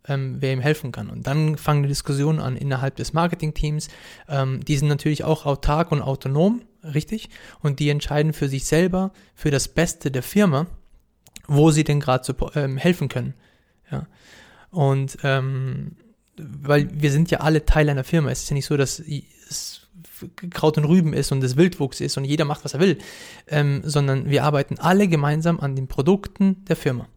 ähm, 0.08 0.36
wer 0.40 0.52
ihm 0.52 0.60
helfen 0.60 0.92
kann. 0.92 1.10
Und 1.10 1.26
dann 1.26 1.56
fangen 1.56 1.82
die 1.82 1.88
Diskussionen 1.88 2.40
an 2.40 2.56
innerhalb 2.56 2.96
des 2.96 3.12
Marketingteams. 3.12 3.88
Ähm, 4.28 4.64
die 4.64 4.76
sind 4.76 4.88
natürlich 4.88 5.24
auch 5.24 5.46
autark 5.46 5.92
und 5.92 6.02
autonom, 6.02 6.62
richtig? 6.82 7.28
Und 7.60 7.80
die 7.80 7.90
entscheiden 7.90 8.32
für 8.32 8.48
sich 8.48 8.66
selber, 8.66 9.12
für 9.34 9.50
das 9.50 9.68
Beste 9.68 10.10
der 10.10 10.22
Firma, 10.22 10.66
wo 11.46 11.70
sie 11.70 11.84
denn 11.84 12.00
gerade 12.00 12.34
ähm, 12.54 12.76
helfen 12.76 13.08
können. 13.08 13.34
Ja. 13.90 14.06
Und 14.70 15.18
ähm, 15.22 15.96
weil 16.38 16.88
wir 16.92 17.10
sind 17.10 17.30
ja 17.30 17.40
alle 17.40 17.64
Teil 17.64 17.88
einer 17.88 18.04
Firma. 18.04 18.30
Es 18.30 18.42
ist 18.42 18.50
ja 18.50 18.54
nicht 18.54 18.66
so, 18.66 18.76
dass 18.76 18.98
es 18.98 19.88
Kraut 20.50 20.78
und 20.78 20.84
Rüben 20.84 21.12
ist 21.12 21.32
und 21.32 21.42
es 21.42 21.56
Wildwuchs 21.56 22.00
ist 22.00 22.16
und 22.16 22.24
jeder 22.24 22.44
macht, 22.44 22.64
was 22.64 22.74
er 22.74 22.80
will, 22.80 22.98
ähm, 23.48 23.82
sondern 23.84 24.30
wir 24.30 24.44
arbeiten 24.44 24.78
alle 24.78 25.08
gemeinsam 25.08 25.60
an 25.60 25.76
den 25.76 25.88
Produkten 25.88 26.64
der 26.66 26.76
Firma. 26.76 27.08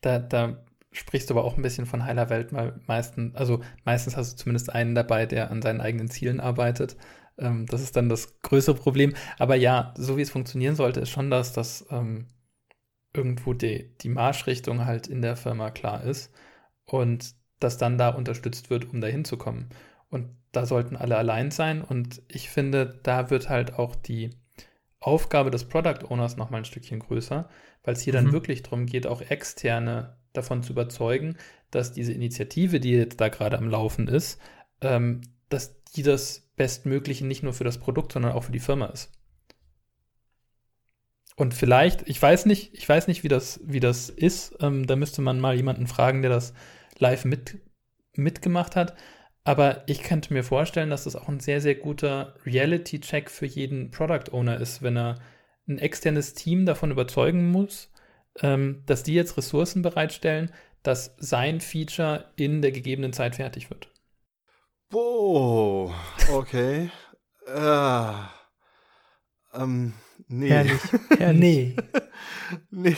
Da, 0.00 0.18
da 0.18 0.64
sprichst 0.92 1.30
du 1.30 1.34
aber 1.34 1.44
auch 1.44 1.56
ein 1.56 1.62
bisschen 1.62 1.86
von 1.86 2.04
heiler 2.04 2.30
Welt, 2.30 2.52
weil 2.52 2.80
meistens, 2.86 3.34
also 3.34 3.60
meistens 3.84 4.16
hast 4.16 4.32
du 4.32 4.36
zumindest 4.36 4.72
einen 4.72 4.94
dabei, 4.94 5.26
der 5.26 5.50
an 5.50 5.62
seinen 5.62 5.80
eigenen 5.80 6.08
Zielen 6.08 6.40
arbeitet. 6.40 6.96
Ähm, 7.38 7.66
das 7.66 7.82
ist 7.82 7.96
dann 7.96 8.08
das 8.08 8.40
größere 8.42 8.76
Problem. 8.76 9.14
Aber 9.38 9.56
ja, 9.56 9.94
so 9.96 10.16
wie 10.16 10.22
es 10.22 10.30
funktionieren 10.30 10.76
sollte, 10.76 11.00
ist 11.00 11.10
schon 11.10 11.30
das, 11.30 11.52
dass 11.52 11.86
ähm, 11.90 12.28
irgendwo 13.14 13.54
die, 13.54 13.96
die 14.00 14.08
Marschrichtung 14.08 14.84
halt 14.84 15.06
in 15.06 15.22
der 15.22 15.36
Firma 15.36 15.70
klar 15.70 16.04
ist 16.04 16.32
und 16.84 17.34
das 17.58 17.78
dann 17.78 17.98
da 17.98 18.10
unterstützt 18.10 18.70
wird, 18.70 18.92
um 18.92 19.00
da 19.00 19.06
hinzukommen. 19.06 19.70
Und 20.10 20.28
da 20.52 20.66
sollten 20.66 20.96
alle 20.96 21.16
allein 21.16 21.50
sein. 21.50 21.82
Und 21.82 22.22
ich 22.28 22.50
finde, 22.50 23.00
da 23.02 23.30
wird 23.30 23.48
halt 23.48 23.78
auch 23.78 23.94
die 23.96 24.30
Aufgabe 25.00 25.50
des 25.50 25.64
Product 25.64 26.04
Owners 26.08 26.36
nochmal 26.36 26.60
ein 26.60 26.64
Stückchen 26.64 27.00
größer, 27.00 27.48
weil 27.82 27.94
es 27.94 28.02
hier 28.02 28.12
mhm. 28.12 28.24
dann 28.24 28.32
wirklich 28.32 28.62
darum 28.62 28.86
geht, 28.86 29.06
auch 29.06 29.22
externe 29.22 30.16
davon 30.32 30.62
zu 30.62 30.72
überzeugen, 30.72 31.36
dass 31.70 31.92
diese 31.92 32.12
Initiative, 32.12 32.80
die 32.80 32.92
jetzt 32.92 33.20
da 33.20 33.28
gerade 33.28 33.58
am 33.58 33.68
Laufen 33.68 34.08
ist, 34.08 34.40
ähm, 34.80 35.20
dass 35.48 35.82
die 35.94 36.02
das 36.02 36.50
Bestmögliche 36.56 37.26
nicht 37.26 37.42
nur 37.42 37.52
für 37.52 37.64
das 37.64 37.78
Produkt, 37.78 38.12
sondern 38.12 38.32
auch 38.32 38.44
für 38.44 38.52
die 38.52 38.60
Firma 38.60 38.86
ist. 38.86 39.10
Und 41.36 41.54
vielleicht, 41.54 42.08
ich 42.08 42.20
weiß 42.20 42.46
nicht, 42.46 42.74
ich 42.74 42.88
weiß 42.88 43.08
nicht, 43.08 43.24
wie 43.24 43.28
das, 43.28 43.60
wie 43.64 43.80
das 43.80 44.10
ist. 44.10 44.56
Ähm, 44.60 44.86
da 44.86 44.96
müsste 44.96 45.22
man 45.22 45.40
mal 45.40 45.56
jemanden 45.56 45.86
fragen, 45.86 46.22
der 46.22 46.30
das 46.30 46.52
live 46.98 47.24
mit, 47.24 47.58
mitgemacht 48.14 48.76
hat. 48.76 48.94
Aber 49.44 49.82
ich 49.86 50.02
könnte 50.02 50.32
mir 50.32 50.44
vorstellen, 50.44 50.90
dass 50.90 51.04
das 51.04 51.16
auch 51.16 51.28
ein 51.28 51.40
sehr, 51.40 51.60
sehr 51.60 51.74
guter 51.74 52.34
Reality-Check 52.46 53.30
für 53.30 53.46
jeden 53.46 53.90
Product 53.90 54.30
Owner 54.32 54.60
ist, 54.60 54.82
wenn 54.82 54.96
er 54.96 55.16
ein 55.66 55.78
externes 55.78 56.34
Team 56.34 56.66
davon 56.66 56.90
überzeugen 56.90 57.50
muss, 57.50 57.91
ähm, 58.40 58.82
dass 58.86 59.02
die 59.02 59.14
jetzt 59.14 59.36
Ressourcen 59.36 59.82
bereitstellen, 59.82 60.52
dass 60.82 61.14
sein 61.18 61.60
Feature 61.60 62.32
in 62.36 62.62
der 62.62 62.72
gegebenen 62.72 63.12
Zeit 63.12 63.36
fertig 63.36 63.70
wird. 63.70 63.88
Boah, 64.90 65.94
okay. 66.32 66.90
äh, 67.46 68.12
ähm, 69.54 69.94
nee. 70.28 70.48
Herrlich. 70.48 70.80
Herrlich. 71.18 71.76
nee. 72.70 72.96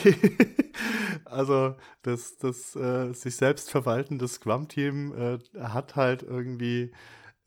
Also 1.24 1.76
das, 2.02 2.36
das 2.38 2.76
äh, 2.76 3.12
sich 3.12 3.36
selbst 3.36 3.70
verwaltende 3.70 4.28
Scrum-Team 4.28 5.38
äh, 5.54 5.60
hat 5.60 5.96
halt 5.96 6.22
irgendwie 6.22 6.92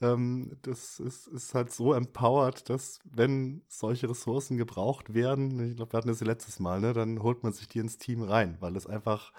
ähm, 0.02 0.58
das 0.62 1.00
ist, 1.00 1.28
ist 1.28 1.54
halt 1.56 1.72
so 1.72 1.94
empowered, 1.94 2.70
dass 2.70 3.00
wenn 3.04 3.64
solche 3.68 4.10
Ressourcen 4.10 4.58
gebraucht 4.58 5.14
werden, 5.14 5.70
ich 5.70 5.78
glaube, 5.78 5.94
wir 5.94 5.98
hatten 5.98 6.08
das 6.08 6.22
letztes 6.22 6.60
Mal, 6.60 6.80
ne, 6.82 6.94
dann 6.94 7.24
holt 7.24 7.44
man 7.44 7.54
sich 7.54 7.68
die 7.68 7.80
ins 7.80 7.98
Team 7.98 8.24
rein, 8.24 8.58
weil 8.60 8.76
es 8.76 8.88
einfach 8.88 9.32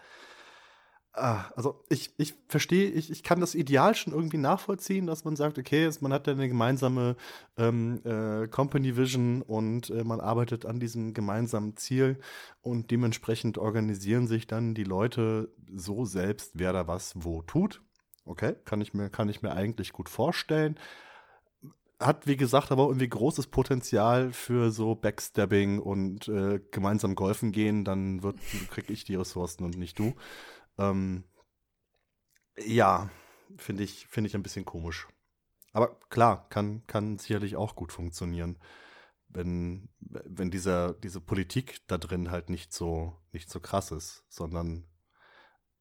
ah, 1.18 1.50
also 1.56 1.84
ich, 1.88 2.12
ich 2.18 2.34
verstehe, 2.48 2.90
ich, 2.90 3.10
ich 3.10 3.22
kann 3.22 3.40
das 3.40 3.54
Ideal 3.54 3.94
schon 3.94 4.12
irgendwie 4.12 4.38
nachvollziehen, 4.38 5.06
dass 5.06 5.24
man 5.24 5.36
sagt, 5.36 5.58
okay, 5.58 5.90
man 6.00 6.12
hat 6.12 6.26
ja 6.26 6.32
eine 6.32 6.48
gemeinsame 6.48 7.16
ähm, 7.56 8.00
äh, 8.04 8.48
Company 8.48 8.96
Vision 8.96 9.42
und 9.42 9.90
äh, 9.90 10.04
man 10.04 10.20
arbeitet 10.20 10.66
an 10.66 10.80
diesem 10.80 11.14
gemeinsamen 11.14 11.76
Ziel 11.76 12.18
und 12.60 12.90
dementsprechend 12.90 13.58
organisieren 13.58 14.26
sich 14.26 14.46
dann 14.46 14.74
die 14.74 14.84
Leute 14.84 15.52
so 15.74 16.04
selbst, 16.04 16.52
wer 16.54 16.72
da 16.72 16.86
was 16.86 17.12
wo 17.16 17.42
tut. 17.42 17.82
Okay, 18.28 18.54
kann 18.66 18.82
ich 18.82 18.92
mir, 18.92 19.08
kann 19.08 19.30
ich 19.30 19.40
mir 19.40 19.52
eigentlich 19.52 19.92
gut 19.92 20.10
vorstellen. 20.10 20.78
Hat, 21.98 22.26
wie 22.26 22.36
gesagt, 22.36 22.70
aber 22.70 22.84
irgendwie 22.84 23.08
großes 23.08 23.48
Potenzial 23.48 24.32
für 24.32 24.70
so 24.70 24.94
Backstabbing 24.94 25.78
und 25.80 26.28
äh, 26.28 26.60
gemeinsam 26.70 27.14
golfen 27.14 27.52
gehen, 27.52 27.84
dann 27.84 28.22
wird, 28.22 28.36
krieg 28.70 28.90
ich 28.90 29.04
die 29.04 29.14
Ressourcen 29.16 29.64
und 29.64 29.78
nicht 29.78 29.98
du. 29.98 30.14
Ähm, 30.76 31.24
ja, 32.58 33.08
finde 33.56 33.82
ich, 33.82 34.06
finde 34.08 34.28
ich 34.28 34.34
ein 34.34 34.42
bisschen 34.42 34.66
komisch. 34.66 35.08
Aber 35.72 35.98
klar, 36.10 36.48
kann, 36.50 36.86
kann 36.86 37.18
sicherlich 37.18 37.56
auch 37.56 37.76
gut 37.76 37.92
funktionieren, 37.92 38.58
wenn, 39.28 39.88
wenn 40.00 40.50
dieser, 40.50 40.92
diese 40.92 41.20
Politik 41.20 41.80
da 41.86 41.96
drin 41.96 42.30
halt 42.30 42.50
nicht 42.50 42.74
so, 42.74 43.16
nicht 43.32 43.50
so 43.50 43.58
krass 43.58 43.90
ist, 43.90 44.24
sondern 44.28 44.84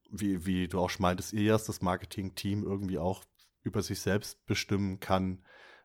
wie, 0.09 0.45
wie 0.45 0.67
du 0.67 0.79
auch 0.79 0.89
schon 0.89 1.03
meintest, 1.03 1.33
Elias, 1.33 1.65
das 1.65 1.81
Marketing-Team 1.81 2.63
irgendwie 2.63 2.97
auch 2.97 3.23
über 3.63 3.81
sich 3.81 3.99
selbst 3.99 4.45
bestimmen 4.45 4.99
kann, 4.99 5.43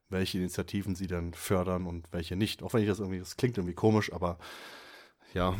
welche 0.08 0.38
Initiativen 0.38 0.94
sie 0.94 1.06
dann 1.06 1.34
fördern 1.34 1.86
und 1.86 2.06
welche 2.12 2.36
nicht. 2.36 2.62
Auch 2.62 2.74
wenn 2.74 2.82
ich 2.82 2.88
das 2.88 3.00
irgendwie, 3.00 3.18
das 3.18 3.36
klingt 3.36 3.56
irgendwie 3.56 3.74
komisch, 3.74 4.12
aber 4.12 4.38
ja. 5.34 5.56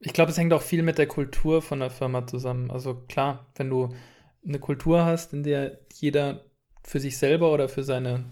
Ich 0.00 0.12
glaube, 0.12 0.30
es 0.30 0.38
hängt 0.38 0.52
auch 0.52 0.62
viel 0.62 0.82
mit 0.82 0.98
der 0.98 1.06
Kultur 1.06 1.62
von 1.62 1.80
der 1.80 1.90
Firma 1.90 2.26
zusammen. 2.26 2.70
Also 2.70 2.94
klar, 2.94 3.50
wenn 3.56 3.70
du 3.70 3.94
eine 4.46 4.58
Kultur 4.58 5.04
hast, 5.04 5.32
in 5.32 5.42
der 5.42 5.80
jeder 5.92 6.44
für 6.82 7.00
sich 7.00 7.16
selber 7.16 7.52
oder 7.52 7.68
für 7.68 7.82
seine, 7.82 8.24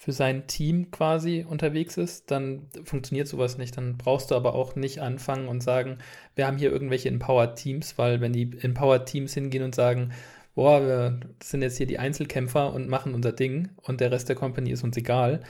für 0.00 0.12
sein 0.12 0.46
Team 0.46 0.90
quasi 0.90 1.44
unterwegs 1.46 1.98
ist, 1.98 2.30
dann 2.30 2.70
funktioniert 2.84 3.28
sowas 3.28 3.58
nicht. 3.58 3.76
Dann 3.76 3.98
brauchst 3.98 4.30
du 4.30 4.34
aber 4.34 4.54
auch 4.54 4.74
nicht 4.74 5.00
anfangen 5.00 5.46
und 5.46 5.62
sagen, 5.62 5.98
wir 6.34 6.46
haben 6.46 6.56
hier 6.56 6.72
irgendwelche 6.72 7.10
Empowered 7.10 7.56
Teams, 7.56 7.98
weil 7.98 8.22
wenn 8.22 8.32
die 8.32 8.50
Empowered 8.62 9.04
Teams 9.04 9.34
hingehen 9.34 9.62
und 9.62 9.74
sagen, 9.74 10.12
boah, 10.54 10.80
wir 10.80 11.20
sind 11.42 11.60
jetzt 11.60 11.76
hier 11.76 11.86
die 11.86 11.98
Einzelkämpfer 11.98 12.72
und 12.72 12.88
machen 12.88 13.12
unser 13.12 13.32
Ding 13.32 13.72
und 13.76 14.00
der 14.00 14.10
Rest 14.10 14.30
der 14.30 14.36
Company 14.36 14.70
ist 14.70 14.84
uns 14.84 14.96
egal, 14.96 15.42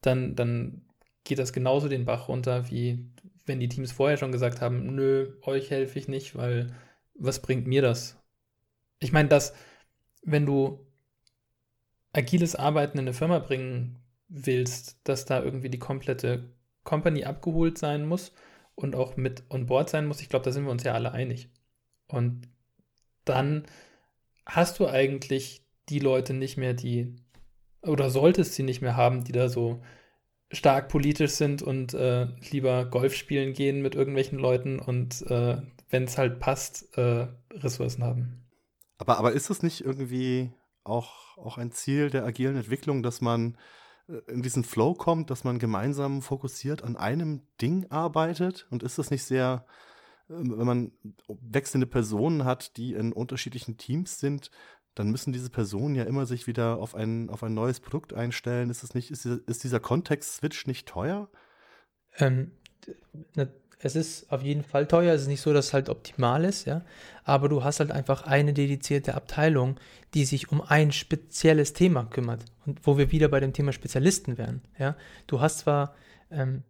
dann, 0.00 0.34
dann 0.34 0.86
geht 1.24 1.38
das 1.38 1.52
genauso 1.52 1.86
den 1.90 2.06
Bach 2.06 2.28
runter, 2.28 2.70
wie 2.70 3.10
wenn 3.44 3.60
die 3.60 3.68
Teams 3.68 3.92
vorher 3.92 4.16
schon 4.16 4.32
gesagt 4.32 4.62
haben, 4.62 4.94
nö, 4.94 5.34
euch 5.42 5.70
helfe 5.70 5.98
ich 5.98 6.08
nicht, 6.08 6.34
weil 6.34 6.74
was 7.14 7.42
bringt 7.42 7.66
mir 7.66 7.82
das? 7.82 8.16
Ich 9.00 9.12
meine, 9.12 9.28
dass, 9.28 9.52
wenn 10.22 10.46
du 10.46 10.87
agiles 12.18 12.56
Arbeiten 12.56 12.98
in 12.98 13.04
eine 13.04 13.14
Firma 13.14 13.38
bringen 13.38 13.98
willst, 14.28 14.98
dass 15.04 15.24
da 15.24 15.42
irgendwie 15.42 15.70
die 15.70 15.78
komplette 15.78 16.50
Company 16.84 17.24
abgeholt 17.24 17.78
sein 17.78 18.06
muss 18.06 18.32
und 18.74 18.94
auch 18.94 19.16
mit 19.16 19.44
on 19.50 19.66
board 19.66 19.88
sein 19.88 20.06
muss, 20.06 20.20
ich 20.20 20.28
glaube, 20.28 20.44
da 20.44 20.52
sind 20.52 20.64
wir 20.64 20.70
uns 20.70 20.84
ja 20.84 20.94
alle 20.94 21.12
einig. 21.12 21.48
Und 22.08 22.48
dann 23.24 23.64
hast 24.46 24.78
du 24.78 24.88
eigentlich 24.88 25.64
die 25.88 25.98
Leute 25.98 26.34
nicht 26.34 26.56
mehr, 26.56 26.74
die, 26.74 27.14
oder 27.82 28.10
solltest 28.10 28.54
sie 28.54 28.62
nicht 28.62 28.82
mehr 28.82 28.96
haben, 28.96 29.24
die 29.24 29.32
da 29.32 29.48
so 29.48 29.80
stark 30.50 30.88
politisch 30.88 31.32
sind 31.32 31.62
und 31.62 31.94
äh, 31.94 32.26
lieber 32.50 32.86
Golf 32.86 33.14
spielen 33.14 33.52
gehen 33.52 33.82
mit 33.82 33.94
irgendwelchen 33.94 34.38
Leuten 34.38 34.78
und 34.78 35.22
äh, 35.30 35.58
wenn 35.90 36.04
es 36.04 36.18
halt 36.18 36.40
passt, 36.40 36.96
äh, 36.96 37.28
Ressourcen 37.52 38.02
haben. 38.02 38.46
Aber, 38.98 39.18
aber 39.18 39.32
ist 39.32 39.50
es 39.50 39.62
nicht 39.62 39.84
irgendwie 39.84 40.50
auch, 40.88 41.36
auch 41.38 41.58
ein 41.58 41.70
Ziel 41.70 42.10
der 42.10 42.24
agilen 42.24 42.56
Entwicklung, 42.56 43.02
dass 43.02 43.20
man 43.20 43.56
äh, 44.08 44.18
in 44.32 44.42
diesen 44.42 44.64
Flow 44.64 44.94
kommt, 44.94 45.30
dass 45.30 45.44
man 45.44 45.58
gemeinsam 45.58 46.22
fokussiert 46.22 46.82
an 46.82 46.96
einem 46.96 47.42
Ding 47.60 47.90
arbeitet? 47.90 48.66
Und 48.70 48.82
ist 48.82 48.98
das 48.98 49.10
nicht 49.10 49.24
sehr, 49.24 49.66
ähm, 50.30 50.58
wenn 50.58 50.66
man 50.66 50.92
wechselnde 51.28 51.86
Personen 51.86 52.44
hat, 52.44 52.76
die 52.76 52.94
in 52.94 53.12
unterschiedlichen 53.12 53.76
Teams 53.76 54.18
sind, 54.18 54.50
dann 54.94 55.10
müssen 55.10 55.32
diese 55.32 55.50
Personen 55.50 55.94
ja 55.94 56.04
immer 56.04 56.26
sich 56.26 56.46
wieder 56.48 56.78
auf 56.78 56.94
ein, 56.96 57.30
auf 57.30 57.44
ein 57.44 57.54
neues 57.54 57.78
Produkt 57.78 58.14
einstellen. 58.14 58.68
Ist 58.68 58.82
es 58.82 58.94
nicht, 58.94 59.10
ist, 59.12 59.24
ist 59.24 59.62
dieser 59.62 59.78
Kontext-Switch 59.78 60.66
nicht 60.66 60.88
teuer? 60.88 61.30
Ähm, 62.16 62.50
es 63.80 63.94
ist 63.94 64.30
auf 64.32 64.42
jeden 64.42 64.64
Fall 64.64 64.86
teuer. 64.86 65.14
Es 65.14 65.22
ist 65.22 65.28
nicht 65.28 65.40
so, 65.40 65.52
dass 65.52 65.66
es 65.66 65.74
halt 65.74 65.88
optimal 65.88 66.44
ist, 66.44 66.66
ja. 66.66 66.82
Aber 67.24 67.48
du 67.48 67.62
hast 67.62 67.80
halt 67.80 67.92
einfach 67.92 68.22
eine 68.22 68.52
dedizierte 68.52 69.14
Abteilung, 69.14 69.78
die 70.14 70.24
sich 70.24 70.50
um 70.50 70.60
ein 70.60 70.90
spezielles 70.92 71.74
Thema 71.74 72.04
kümmert. 72.04 72.44
Und 72.66 72.80
wo 72.86 72.98
wir 72.98 73.12
wieder 73.12 73.28
bei 73.28 73.40
dem 73.40 73.52
Thema 73.52 73.72
Spezialisten 73.72 74.36
wären, 74.38 74.62
ja. 74.78 74.96
Du 75.26 75.40
hast 75.40 75.60
zwar 75.60 75.94
ähm, 76.30 76.64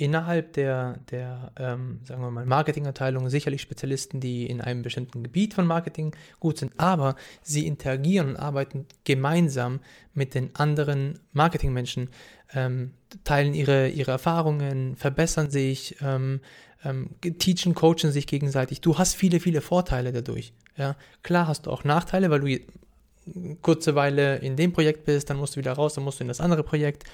innerhalb 0.00 0.54
der, 0.54 0.98
der 1.10 1.52
ähm, 1.56 2.00
sagen 2.04 2.22
wir 2.22 2.30
mal, 2.30 2.46
Marketingabteilung 2.46 3.28
sicherlich 3.28 3.60
Spezialisten, 3.60 4.18
die 4.18 4.46
in 4.46 4.60
einem 4.62 4.82
bestimmten 4.82 5.22
Gebiet 5.22 5.52
von 5.52 5.66
Marketing 5.66 6.16
gut 6.40 6.58
sind, 6.58 6.72
aber 6.78 7.16
sie 7.42 7.66
interagieren 7.66 8.30
und 8.30 8.36
arbeiten 8.36 8.86
gemeinsam 9.04 9.80
mit 10.14 10.34
den 10.34 10.56
anderen 10.56 11.18
Marketingmenschen, 11.32 12.08
ähm, 12.54 12.92
teilen 13.24 13.52
ihre, 13.52 13.88
ihre 13.88 14.12
Erfahrungen, 14.12 14.96
verbessern 14.96 15.50
sich, 15.50 15.96
ähm, 16.00 16.40
ähm, 16.82 17.10
teachen, 17.38 17.74
coachen 17.74 18.10
sich 18.10 18.26
gegenseitig. 18.26 18.80
Du 18.80 18.96
hast 18.96 19.14
viele, 19.14 19.38
viele 19.38 19.60
Vorteile 19.60 20.12
dadurch. 20.12 20.54
Ja? 20.76 20.96
Klar 21.22 21.46
hast 21.46 21.66
du 21.66 21.70
auch 21.70 21.84
Nachteile, 21.84 22.30
weil 22.30 22.40
du 22.40 23.56
kurze 23.60 23.94
Weile 23.94 24.38
in 24.38 24.56
dem 24.56 24.72
Projekt 24.72 25.04
bist, 25.04 25.28
dann 25.28 25.36
musst 25.36 25.56
du 25.56 25.60
wieder 25.60 25.72
raus, 25.72 25.94
dann 25.94 26.04
musst 26.04 26.20
du 26.20 26.24
in 26.24 26.28
das 26.28 26.40
andere 26.40 26.62
Projekt 26.62 27.04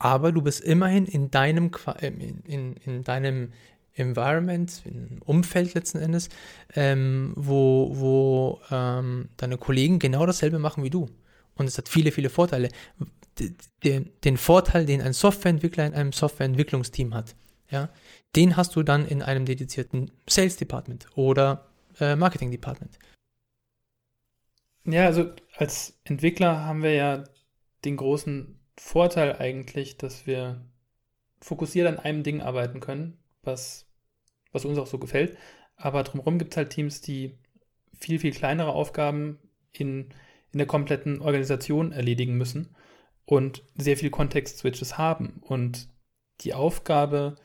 aber 0.00 0.32
du 0.32 0.40
bist 0.40 0.62
immerhin 0.62 1.06
in 1.06 1.30
deinem, 1.30 1.70
ähm, 2.00 2.20
in, 2.20 2.40
in, 2.44 2.76
in 2.84 3.04
deinem 3.04 3.52
Environment, 3.94 4.82
im 4.86 5.20
Umfeld 5.24 5.74
letzten 5.74 5.98
Endes, 5.98 6.30
ähm, 6.74 7.34
wo, 7.36 7.90
wo 7.92 8.60
ähm, 8.70 9.28
deine 9.36 9.58
Kollegen 9.58 9.98
genau 9.98 10.24
dasselbe 10.24 10.58
machen 10.58 10.82
wie 10.82 10.90
du. 10.90 11.08
Und 11.54 11.66
es 11.66 11.76
hat 11.76 11.88
viele, 11.88 12.12
viele 12.12 12.30
Vorteile. 12.30 12.70
Den, 13.84 14.10
den 14.24 14.36
Vorteil, 14.38 14.86
den 14.86 15.02
ein 15.02 15.12
Softwareentwickler 15.12 15.86
in 15.86 15.94
einem 15.94 16.12
Softwareentwicklungsteam 16.12 17.14
hat, 17.14 17.36
ja, 17.70 17.90
den 18.36 18.56
hast 18.56 18.76
du 18.76 18.82
dann 18.82 19.06
in 19.06 19.22
einem 19.22 19.44
dedizierten 19.44 20.10
Sales 20.26 20.56
Department 20.56 21.06
oder 21.14 21.66
äh, 22.00 22.16
Marketing 22.16 22.50
Department. 22.50 22.98
Ja, 24.84 25.04
also 25.04 25.30
als 25.56 25.98
Entwickler 26.04 26.64
haben 26.64 26.82
wir 26.82 26.94
ja 26.94 27.24
den 27.84 27.96
großen 27.96 28.59
Vorteil 28.82 29.36
eigentlich, 29.36 29.98
dass 29.98 30.26
wir 30.26 30.64
fokussiert 31.40 31.86
an 31.86 31.98
einem 31.98 32.22
Ding 32.22 32.40
arbeiten 32.40 32.80
können, 32.80 33.18
was, 33.42 33.86
was 34.52 34.64
uns 34.64 34.78
auch 34.78 34.86
so 34.86 34.98
gefällt. 34.98 35.36
Aber 35.76 36.02
drumherum 36.02 36.38
gibt 36.38 36.54
es 36.54 36.56
halt 36.56 36.70
Teams, 36.70 37.02
die 37.02 37.38
viel, 37.92 38.18
viel 38.18 38.32
kleinere 38.32 38.72
Aufgaben 38.72 39.38
in, 39.70 40.08
in 40.50 40.58
der 40.58 40.66
kompletten 40.66 41.20
Organisation 41.20 41.92
erledigen 41.92 42.36
müssen 42.36 42.74
und 43.26 43.62
sehr 43.76 43.98
viel 43.98 44.10
Kontext-Switches 44.10 44.98
haben. 44.98 45.40
Und 45.42 45.88
die 46.40 46.54
Aufgabe, 46.54 47.36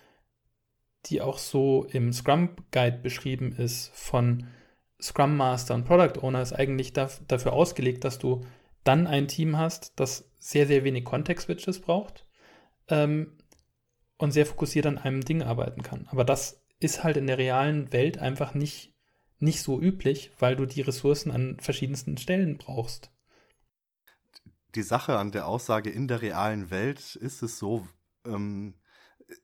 die 1.06 1.22
auch 1.22 1.38
so 1.38 1.86
im 1.92 2.14
Scrum 2.14 2.56
Guide 2.72 3.00
beschrieben 3.04 3.52
ist 3.52 3.92
von 3.94 4.48
Scrum 5.02 5.36
Master 5.36 5.76
und 5.76 5.84
Product 5.84 6.24
Owner, 6.24 6.42
ist 6.42 6.54
eigentlich 6.54 6.94
da, 6.94 7.10
dafür 7.28 7.54
ausgelegt, 7.54 8.06
dass 8.06 8.20
du 8.20 8.42
dann 8.86 9.06
ein 9.06 9.28
Team 9.28 9.58
hast, 9.58 10.00
das 10.00 10.32
sehr, 10.46 10.68
sehr 10.68 10.84
wenig 10.84 11.06
Kontext-Switches 11.06 11.82
braucht 11.82 12.24
ähm, 12.88 13.36
und 14.18 14.32
sehr 14.32 14.46
fokussiert 14.46 14.86
an 14.86 15.00
einem 15.00 15.22
Ding 15.22 15.42
arbeiten 15.42 15.82
kann. 15.82 16.08
Aber 16.12 16.24
das 16.24 16.62
ist 16.80 17.04
halt 17.04 17.18
in 17.18 17.26
der 17.26 17.40
realen 17.40 17.92
Welt 17.92 18.20
einfach 18.20 18.54
nicht, 18.54 18.94
nicht 19.40 19.64
so 19.64 19.82
üblich, 19.82 20.32
weil 20.38 20.56
du 20.56 20.68
die 20.68 20.82
Ressourcen 20.82 21.32
an 21.32 21.58
verschiedensten 21.60 22.18
Stellen 22.18 22.58
brauchst. 22.60 23.10
Die 24.76 24.84
Sache 24.84 25.18
an 25.18 25.32
der 25.32 25.48
Aussage 25.48 25.90
in 25.90 26.08
der 26.08 26.22
realen 26.22 26.70
Welt 26.70 27.16
ist 27.16 27.42
es 27.42 27.58
so, 27.58 27.88
ähm, 28.24 28.76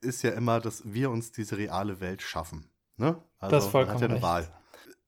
ist 0.01 0.21
ja 0.21 0.31
immer, 0.31 0.59
dass 0.59 0.93
wir 0.93 1.09
uns 1.09 1.31
diese 1.31 1.57
reale 1.57 1.99
Welt 1.99 2.21
schaffen. 2.21 2.69
Ne? 2.97 3.19
Also 3.39 3.55
das 3.55 3.67
vollkommen 3.67 4.01
man 4.01 4.03
hat 4.03 4.09
ja 4.09 4.15
eine. 4.15 4.21
Wahl 4.21 4.61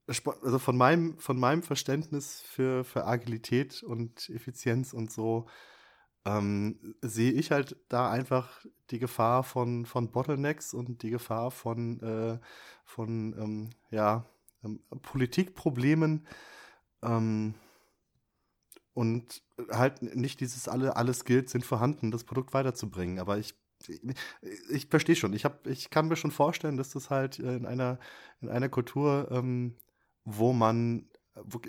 also 0.06 0.60
von 0.60 0.76
meinem, 0.76 1.18
von 1.18 1.40
meinem 1.40 1.64
Verständnis 1.64 2.42
für, 2.42 2.84
für 2.84 3.06
Agilität 3.06 3.84
und 3.84 4.30
Effizienz 4.30 4.92
und 4.92 5.12
so, 5.12 5.48
ähm, 6.26 6.96
sehe 7.02 7.32
ich 7.32 7.52
halt 7.52 7.78
da 7.90 8.10
einfach 8.10 8.66
die 8.90 9.00
Gefahr 9.00 9.44
von, 9.44 9.86
von 9.86 10.12
Bottlenecks 10.12 10.74
und 10.74 11.04
die 11.04 11.10
Gefahr 11.10 11.52
von, 11.52 12.00
äh, 12.02 12.40
von 12.86 13.36
ähm, 13.38 13.70
ja, 13.92 14.26
ähm, 14.64 14.82
Politikproblemen 15.02 16.26
ähm, 17.02 17.56
und 18.94 19.42
halt 19.72 20.02
nicht 20.16 20.40
dieses 20.40 20.68
alle, 20.68 20.96
alle 20.96 21.14
Skills 21.14 21.52
sind 21.52 21.66
vorhanden, 21.66 22.12
das 22.12 22.24
Produkt 22.24 22.54
weiterzubringen. 22.54 23.20
Aber 23.20 23.38
ich 23.38 23.56
ich, 24.70 24.88
verstehe 24.88 25.18
schon. 25.18 25.34
Ich, 25.34 25.44
hab, 25.44 25.68
ich 25.68 25.90
kann 25.90 26.08
mir 26.08 26.16
schon 26.16 26.32
vorstellen, 26.32 26.78
dass 26.78 26.92
das 26.92 27.10
halt 27.10 27.40
in 27.40 27.66
einer, 27.66 28.00
in 28.40 28.48
einer 28.48 28.70
Kultur 28.70 29.28
ähm, 29.30 29.76
wo 30.26 30.54
man, 30.54 31.10
wo, 31.36 31.60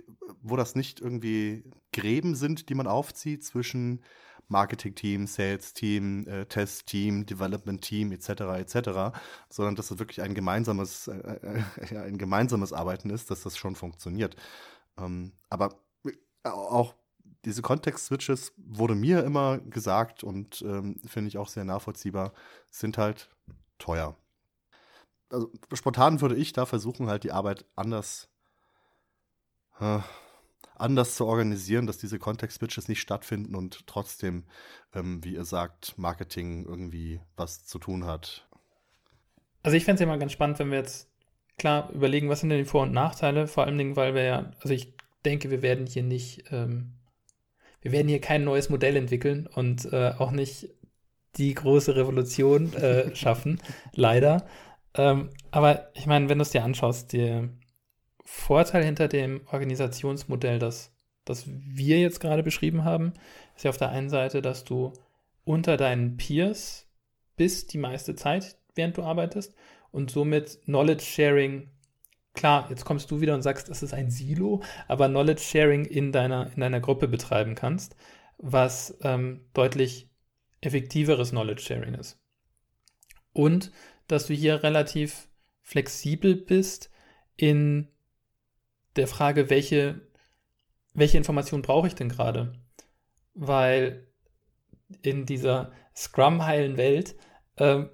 wo 0.43 0.57
das 0.57 0.75
nicht 0.75 1.01
irgendwie 1.01 1.65
Gräben 1.95 2.35
sind, 2.35 2.69
die 2.69 2.75
man 2.75 2.87
aufzieht 2.87 3.45
zwischen 3.45 4.03
Marketing-Team, 4.49 5.27
Sales-Team, 5.27 6.27
äh, 6.29 6.47
Test-Team, 6.47 7.25
Development-Team 7.25 8.13
etc. 8.13 8.29
etc., 8.59 9.17
sondern 9.49 9.75
dass 9.77 9.91
es 9.91 9.99
wirklich 9.99 10.21
ein 10.21 10.35
gemeinsames, 10.35 11.09
äh, 11.09 11.63
äh, 11.87 11.99
ein 11.99 12.19
gemeinsames 12.19 12.73
Arbeiten 12.73 13.11
ist, 13.11 13.31
dass 13.31 13.43
das 13.43 13.57
schon 13.57 13.75
funktioniert. 13.75 14.37
Ähm, 14.99 15.33
aber 15.49 15.77
äh, 16.05 16.13
auch 16.49 16.95
diese 17.45 17.63
Kontext-Switches 17.63 18.53
wurde 18.57 18.95
mir 18.95 19.25
immer 19.25 19.59
gesagt 19.59 20.25
und 20.25 20.63
ähm, 20.63 21.01
finde 21.07 21.29
ich 21.29 21.39
auch 21.39 21.49
sehr 21.49 21.65
nachvollziehbar, 21.65 22.33
sind 22.71 22.99
halt 22.99 23.31
teuer. 23.79 24.17
Also 25.31 25.51
spontan 25.73 26.21
würde 26.21 26.37
ich 26.37 26.53
da 26.53 26.67
versuchen, 26.67 27.09
halt 27.09 27.25
die 27.25 27.33
Arbeit 27.33 27.65
anders 27.77 28.29
äh, 29.81 30.01
anders 30.85 31.17
zu 31.17 31.27
organisieren, 31.27 31.87
dass 31.87 31.99
diese 31.99 32.19
Context-Switches 32.19 32.89
nicht 32.89 33.01
stattfinden 33.01 33.55
und 33.55 33.87
trotzdem, 33.87 34.45
ähm, 34.95 35.25
wie 35.25 35.35
ihr 35.35 35.45
sagt, 35.45 35.99
Marketing 35.99 36.65
irgendwie 36.65 37.21
was 37.37 37.65
zu 37.65 37.79
tun 37.79 38.05
hat. 38.05 38.47
Also 39.63 39.77
ich 39.77 39.85
fände 39.85 39.95
es 39.95 40.01
ja 40.01 40.07
mal 40.07 40.19
ganz 40.19 40.33
spannend, 40.33 40.59
wenn 40.59 40.71
wir 40.71 40.79
jetzt 40.79 41.09
klar 41.59 41.91
überlegen, 41.93 42.29
was 42.29 42.41
sind 42.41 42.51
denn 42.51 42.59
die 42.59 42.65
Vor- 42.65 42.83
und 42.83 42.93
Nachteile, 42.93 43.47
vor 43.47 43.65
allen 43.65 43.79
Dingen, 43.79 43.97
weil 43.97 44.15
wir 44.15 44.23
ja, 44.23 44.53
also 44.61 44.75
ich 44.75 44.95
denke, 45.25 45.51
wir 45.51 45.63
werden 45.63 45.87
hier 45.87 46.03
nicht, 46.03 46.45
ähm, 46.53 46.93
wir 47.81 47.93
werden 47.93 48.09
hier 48.09 48.21
kein 48.21 48.45
neues 48.45 48.69
Modell 48.69 48.97
entwickeln 48.97 49.47
und 49.47 49.91
äh, 49.93 50.13
auch 50.19 50.31
nicht 50.31 50.69
die 51.37 51.55
große 51.55 51.97
Revolution 51.97 52.75
äh, 52.75 53.15
schaffen, 53.17 53.61
leider. 53.93 54.47
Ähm, 54.95 55.31
aber 55.51 55.91
ich 55.95 56.07
meine, 56.07 56.29
wenn 56.29 56.39
du 56.39 56.43
es 56.43 56.51
dir 56.51 56.63
anschaust, 56.63 57.13
die, 57.13 57.49
Vorteil 58.25 58.85
hinter 58.85 59.09
dem 59.09 59.43
Organisationsmodell, 59.47 60.59
das 60.59 60.95
das 61.25 61.45
wir 61.47 61.99
jetzt 61.99 62.21
gerade 62.21 62.43
beschrieben 62.43 62.85
haben, 62.85 63.15
ist 63.57 63.65
ja 63.65 63.71
auf 63.71 63.77
der 63.77 63.91
einen 63.91 64.11
Seite, 64.11 64.43
dass 64.43 64.65
du 64.65 64.93
unter 65.45 65.77
deinen 65.77 66.17
Peers 66.17 66.87
bist 67.37 67.73
die 67.73 67.79
meiste 67.79 68.15
Zeit, 68.15 68.59
während 68.75 68.97
du 68.97 69.03
arbeitest 69.03 69.55
und 69.91 70.11
somit 70.11 70.61
Knowledge 70.65 71.05
Sharing 71.05 71.71
klar, 72.35 72.67
jetzt 72.69 72.85
kommst 72.85 73.11
du 73.11 73.21
wieder 73.21 73.35
und 73.35 73.43
sagst, 73.43 73.69
das 73.69 73.83
ist 73.83 73.95
ein 73.95 74.11
Silo, 74.11 74.63
aber 74.89 75.09
Knowledge 75.09 75.43
Sharing 75.43 75.85
in 75.85 76.13
deiner, 76.13 76.51
in 76.55 76.61
deiner 76.61 76.81
Gruppe 76.81 77.09
betreiben 77.09 77.55
kannst, 77.55 77.97
was 78.39 78.99
ähm, 79.03 79.47
deutlich 79.55 80.11
effektiveres 80.61 81.31
Knowledge 81.31 81.63
Sharing 81.63 81.95
ist. 81.95 82.19
Und 83.33 83.71
dass 84.09 84.27
du 84.27 84.35
hier 84.35 84.63
relativ 84.63 85.29
flexibel 85.63 86.35
bist 86.35 86.91
in 87.37 87.89
der 88.97 89.07
Frage, 89.07 89.51
welche, 89.51 90.01
welche 90.93 91.19
Information 91.19 91.63
brauche 91.63 91.87
ich 91.87 91.95
denn 91.95 92.09
gerade? 92.09 92.53
Weil 93.35 94.07
in 95.03 95.27
dieser 95.27 95.73
Scrum-heilen 95.97 96.77
Welt 96.77 97.17
äh, 97.57 97.85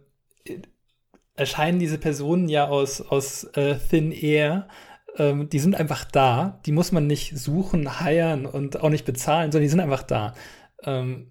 erscheinen 1.35 1.79
diese 1.79 1.99
Personen 1.99 2.49
ja 2.49 2.69
aus, 2.69 3.01
aus 3.01 3.45
äh, 3.55 3.77
Thin 3.79 4.13
Air. 4.13 4.69
Ähm, 5.17 5.49
die 5.49 5.59
sind 5.59 5.75
einfach 5.75 6.05
da. 6.05 6.61
Die 6.67 6.73
muss 6.73 6.93
man 6.93 7.07
nicht 7.07 7.37
suchen, 7.37 8.01
heiern 8.01 8.47
und 8.47 8.81
auch 8.81 8.91
nicht 8.91 9.07
bezahlen, 9.07 9.51
sondern 9.51 9.65
die 9.65 9.71
sind 9.71 9.81
einfach 9.81 10.03
da. 10.03 10.35
Ähm, 10.83 11.29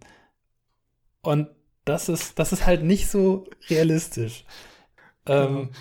und 1.21 1.49
das 1.86 2.10
ist, 2.10 2.39
das 2.39 2.53
ist 2.53 2.65
halt 2.65 2.84
nicht 2.84 3.08
so 3.10 3.47
realistisch. 3.69 4.45
Ähm, 5.25 5.71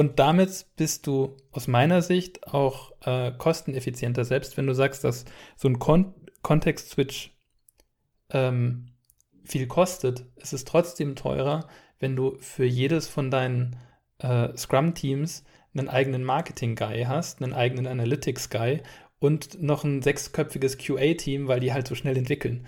Und 0.00 0.18
damit 0.18 0.64
bist 0.76 1.06
du 1.06 1.36
aus 1.52 1.68
meiner 1.68 2.00
Sicht 2.00 2.46
auch 2.46 2.92
äh, 3.04 3.32
kosteneffizienter, 3.32 4.24
selbst 4.24 4.56
wenn 4.56 4.66
du 4.66 4.72
sagst, 4.72 5.04
dass 5.04 5.26
so 5.56 5.68
ein 5.68 5.78
Kon 5.78 6.14
Kontext-Switch 6.40 7.36
ähm, 8.30 8.86
viel 9.44 9.66
kostet, 9.66 10.24
ist 10.36 10.54
es 10.54 10.64
trotzdem 10.64 11.16
teurer, 11.16 11.68
wenn 11.98 12.16
du 12.16 12.38
für 12.38 12.64
jedes 12.64 13.08
von 13.08 13.30
deinen 13.30 13.76
äh, 14.20 14.56
Scrum-Teams 14.56 15.44
einen 15.74 15.90
eigenen 15.90 16.24
Marketing-Guy 16.24 17.04
hast, 17.04 17.42
einen 17.42 17.52
eigenen 17.52 17.86
Analytics-Guy 17.86 18.80
und 19.18 19.62
noch 19.62 19.84
ein 19.84 20.00
sechsköpfiges 20.00 20.78
QA-Team, 20.78 21.46
weil 21.46 21.60
die 21.60 21.74
halt 21.74 21.86
so 21.86 21.94
schnell 21.94 22.16
entwickeln. 22.16 22.66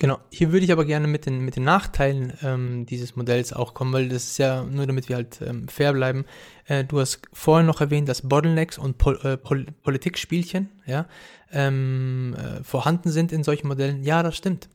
Genau, 0.00 0.20
hier 0.30 0.52
würde 0.52 0.64
ich 0.64 0.70
aber 0.70 0.84
gerne 0.84 1.08
mit 1.08 1.26
den, 1.26 1.40
mit 1.40 1.56
den 1.56 1.64
Nachteilen 1.64 2.32
ähm, 2.42 2.86
dieses 2.86 3.16
Modells 3.16 3.52
auch 3.52 3.74
kommen, 3.74 3.92
weil 3.92 4.08
das 4.08 4.26
ist 4.26 4.38
ja 4.38 4.62
nur 4.62 4.86
damit 4.86 5.08
wir 5.08 5.16
halt 5.16 5.40
ähm, 5.42 5.66
fair 5.66 5.92
bleiben. 5.92 6.24
Äh, 6.66 6.84
du 6.84 7.00
hast 7.00 7.20
vorhin 7.32 7.66
noch 7.66 7.80
erwähnt, 7.80 8.08
dass 8.08 8.22
Bottlenecks 8.22 8.78
und 8.78 8.98
Pol 8.98 9.18
äh, 9.24 9.36
Pol 9.36 9.66
Politikspielchen 9.82 10.70
ja, 10.86 11.06
ähm, 11.50 12.36
äh, 12.38 12.62
vorhanden 12.62 13.10
sind 13.10 13.32
in 13.32 13.42
solchen 13.42 13.66
Modellen. 13.66 14.04
Ja, 14.04 14.22
das 14.22 14.36
stimmt. 14.36 14.68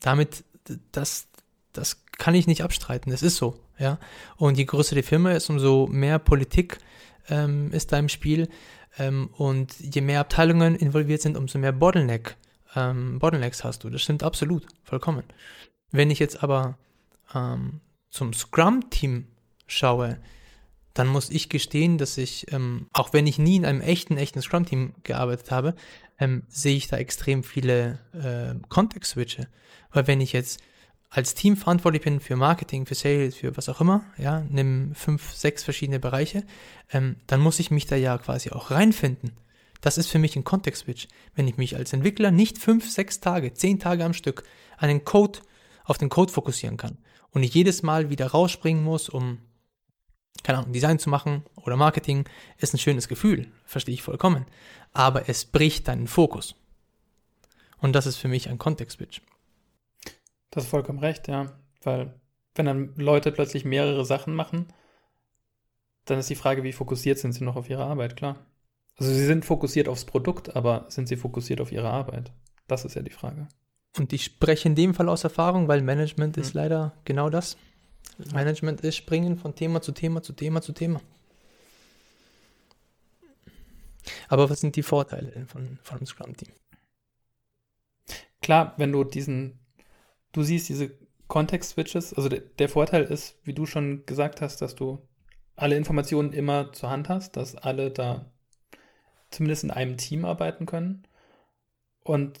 Damit, 0.00 0.42
das, 0.90 1.26
das 1.74 2.06
kann 2.16 2.34
ich 2.34 2.46
nicht 2.46 2.64
abstreiten, 2.64 3.12
das 3.12 3.22
ist 3.22 3.36
so. 3.36 3.60
Ja? 3.78 3.98
Und 4.38 4.56
je 4.56 4.64
größer 4.64 4.94
die 4.94 5.02
Firma 5.02 5.32
ist, 5.32 5.50
umso 5.50 5.86
mehr 5.86 6.18
Politik 6.18 6.78
ähm, 7.28 7.70
ist 7.72 7.92
da 7.92 7.98
im 7.98 8.08
Spiel. 8.08 8.48
Ähm, 8.98 9.28
und 9.36 9.78
je 9.80 10.00
mehr 10.00 10.20
Abteilungen 10.20 10.76
involviert 10.76 11.20
sind, 11.20 11.36
umso 11.36 11.58
mehr 11.58 11.72
Bottleneck 11.72 12.36
ähm, 12.74 13.18
Bottlenecks 13.18 13.64
hast 13.64 13.84
du. 13.84 13.90
Das 13.90 14.02
stimmt 14.02 14.22
absolut, 14.22 14.66
vollkommen. 14.82 15.24
Wenn 15.90 16.10
ich 16.10 16.18
jetzt 16.18 16.42
aber 16.42 16.78
ähm, 17.34 17.80
zum 18.10 18.32
Scrum-Team 18.32 19.26
schaue, 19.66 20.18
dann 20.94 21.08
muss 21.08 21.30
ich 21.30 21.48
gestehen, 21.48 21.98
dass 21.98 22.18
ich, 22.18 22.52
ähm, 22.52 22.86
auch 22.92 23.12
wenn 23.12 23.26
ich 23.26 23.38
nie 23.38 23.56
in 23.56 23.64
einem 23.64 23.80
echten, 23.80 24.16
echten 24.16 24.42
Scrum-Team 24.42 24.94
gearbeitet 25.02 25.50
habe, 25.50 25.74
ähm, 26.18 26.42
sehe 26.48 26.76
ich 26.76 26.88
da 26.88 26.98
extrem 26.98 27.42
viele 27.42 27.98
äh, 28.12 28.54
Context-Switche. 28.68 29.48
Weil 29.90 30.06
wenn 30.06 30.20
ich 30.20 30.32
jetzt 30.32 30.60
als 31.08 31.34
Team 31.34 31.56
verantwortlich 31.56 32.02
bin 32.02 32.20
für 32.20 32.36
Marketing, 32.36 32.86
für 32.86 32.94
Sales, 32.94 33.36
für 33.36 33.56
was 33.56 33.68
auch 33.68 33.80
immer, 33.80 34.04
ja, 34.16 34.44
nimm 34.48 34.94
fünf, 34.94 35.34
sechs 35.34 35.62
verschiedene 35.62 36.00
Bereiche, 36.00 36.44
ähm, 36.90 37.16
dann 37.26 37.40
muss 37.40 37.58
ich 37.58 37.70
mich 37.70 37.86
da 37.86 37.96
ja 37.96 38.16
quasi 38.18 38.50
auch 38.50 38.70
reinfinden. 38.70 39.32
Das 39.82 39.98
ist 39.98 40.08
für 40.08 40.18
mich 40.18 40.36
ein 40.36 40.44
Kontext-Switch. 40.44 41.08
Wenn 41.34 41.48
ich 41.48 41.58
mich 41.58 41.76
als 41.76 41.92
Entwickler 41.92 42.30
nicht 42.30 42.56
fünf, 42.56 42.88
sechs 42.88 43.20
Tage, 43.20 43.52
zehn 43.52 43.78
Tage 43.78 44.04
am 44.04 44.14
Stück 44.14 44.44
an 44.78 45.04
Code, 45.04 45.40
auf 45.84 45.98
den 45.98 46.08
Code 46.08 46.32
fokussieren 46.32 46.78
kann 46.78 46.96
und 47.32 47.42
ich 47.42 47.52
jedes 47.52 47.82
Mal 47.82 48.08
wieder 48.08 48.28
rausspringen 48.28 48.82
muss, 48.82 49.08
um, 49.08 49.38
keine 50.44 50.58
Ahnung, 50.58 50.72
Design 50.72 51.00
zu 51.00 51.10
machen 51.10 51.44
oder 51.56 51.76
Marketing, 51.76 52.24
ist 52.58 52.72
ein 52.72 52.78
schönes 52.78 53.08
Gefühl. 53.08 53.50
Verstehe 53.64 53.94
ich 53.94 54.02
vollkommen. 54.02 54.46
Aber 54.92 55.28
es 55.28 55.44
bricht 55.44 55.88
deinen 55.88 56.06
Fokus. 56.06 56.54
Und 57.78 57.94
das 57.94 58.06
ist 58.06 58.16
für 58.16 58.28
mich 58.28 58.48
ein 58.48 58.58
Kontext-Switch. 58.58 59.20
Das 60.50 60.64
ist 60.64 60.70
vollkommen 60.70 61.00
recht, 61.00 61.26
ja. 61.26 61.52
Weil, 61.82 62.14
wenn 62.54 62.66
dann 62.66 62.94
Leute 62.96 63.32
plötzlich 63.32 63.64
mehrere 63.64 64.04
Sachen 64.04 64.34
machen, 64.34 64.72
dann 66.04 66.20
ist 66.20 66.30
die 66.30 66.36
Frage, 66.36 66.62
wie 66.62 66.72
fokussiert 66.72 67.18
sind 67.18 67.32
sie 67.32 67.42
noch 67.42 67.56
auf 67.56 67.68
ihre 67.68 67.84
Arbeit, 67.84 68.16
klar. 68.16 68.46
Also 68.98 69.12
sie 69.12 69.26
sind 69.26 69.44
fokussiert 69.44 69.88
aufs 69.88 70.04
Produkt, 70.04 70.54
aber 70.54 70.86
sind 70.88 71.08
sie 71.08 71.16
fokussiert 71.16 71.60
auf 71.60 71.72
ihre 71.72 71.90
Arbeit? 71.90 72.32
Das 72.68 72.84
ist 72.84 72.94
ja 72.94 73.02
die 73.02 73.10
Frage. 73.10 73.48
Und 73.96 74.12
ich 74.12 74.24
spreche 74.24 74.68
in 74.68 74.74
dem 74.74 74.94
Fall 74.94 75.08
aus 75.08 75.24
Erfahrung, 75.24 75.68
weil 75.68 75.82
Management 75.82 76.36
mhm. 76.36 76.42
ist 76.42 76.54
leider 76.54 76.94
genau 77.04 77.30
das. 77.30 77.56
Management 78.32 78.80
ist 78.82 78.96
springen 78.96 79.36
von 79.36 79.54
Thema 79.54 79.80
zu 79.82 79.92
Thema 79.92 80.22
zu 80.22 80.32
Thema 80.32 80.62
zu 80.62 80.72
Thema. 80.72 81.00
Aber 84.28 84.50
was 84.50 84.60
sind 84.60 84.76
die 84.76 84.82
Vorteile 84.82 85.46
von, 85.46 85.78
von 85.82 85.98
einem 85.98 86.06
Scrum-Team? 86.06 86.52
Klar, 88.40 88.74
wenn 88.76 88.90
du 88.90 89.04
diesen, 89.04 89.60
du 90.32 90.42
siehst 90.42 90.68
diese 90.68 90.90
Kontext-Switches, 91.28 92.14
also 92.14 92.28
der, 92.28 92.40
der 92.40 92.68
Vorteil 92.68 93.04
ist, 93.04 93.36
wie 93.44 93.54
du 93.54 93.66
schon 93.66 94.04
gesagt 94.04 94.40
hast, 94.40 94.60
dass 94.60 94.74
du 94.74 95.06
alle 95.54 95.76
Informationen 95.76 96.32
immer 96.32 96.72
zur 96.72 96.90
Hand 96.90 97.08
hast, 97.08 97.36
dass 97.36 97.54
alle 97.54 97.90
da 97.90 98.31
zumindest 99.32 99.64
in 99.64 99.70
einem 99.70 99.96
Team 99.96 100.24
arbeiten 100.24 100.66
können. 100.66 101.06
Und 102.04 102.38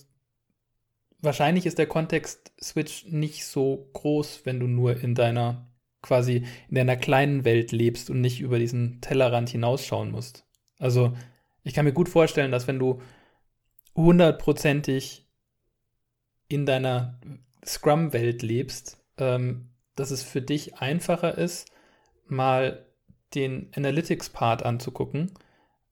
wahrscheinlich 1.20 1.66
ist 1.66 1.78
der 1.78 1.86
Kontext-Switch 1.86 3.06
nicht 3.06 3.46
so 3.46 3.88
groß, 3.92 4.42
wenn 4.44 4.60
du 4.60 4.66
nur 4.66 5.00
in 5.02 5.14
deiner 5.14 5.66
quasi 6.02 6.44
in 6.68 6.74
deiner 6.74 6.96
kleinen 6.96 7.44
Welt 7.44 7.72
lebst 7.72 8.10
und 8.10 8.20
nicht 8.20 8.40
über 8.40 8.58
diesen 8.58 9.00
Tellerrand 9.00 9.48
hinausschauen 9.48 10.10
musst. 10.10 10.44
Also 10.78 11.16
ich 11.62 11.74
kann 11.74 11.84
mir 11.84 11.92
gut 11.92 12.08
vorstellen, 12.08 12.50
dass 12.50 12.66
wenn 12.66 12.80
du 12.80 13.00
hundertprozentig 13.94 15.28
in 16.48 16.66
deiner 16.66 17.20
Scrum-Welt 17.64 18.42
lebst, 18.42 18.98
ähm, 19.16 19.70
dass 19.94 20.10
es 20.10 20.22
für 20.22 20.42
dich 20.42 20.76
einfacher 20.78 21.38
ist, 21.38 21.70
mal 22.26 22.84
den 23.34 23.70
Analytics-Part 23.74 24.64
anzugucken, 24.64 25.32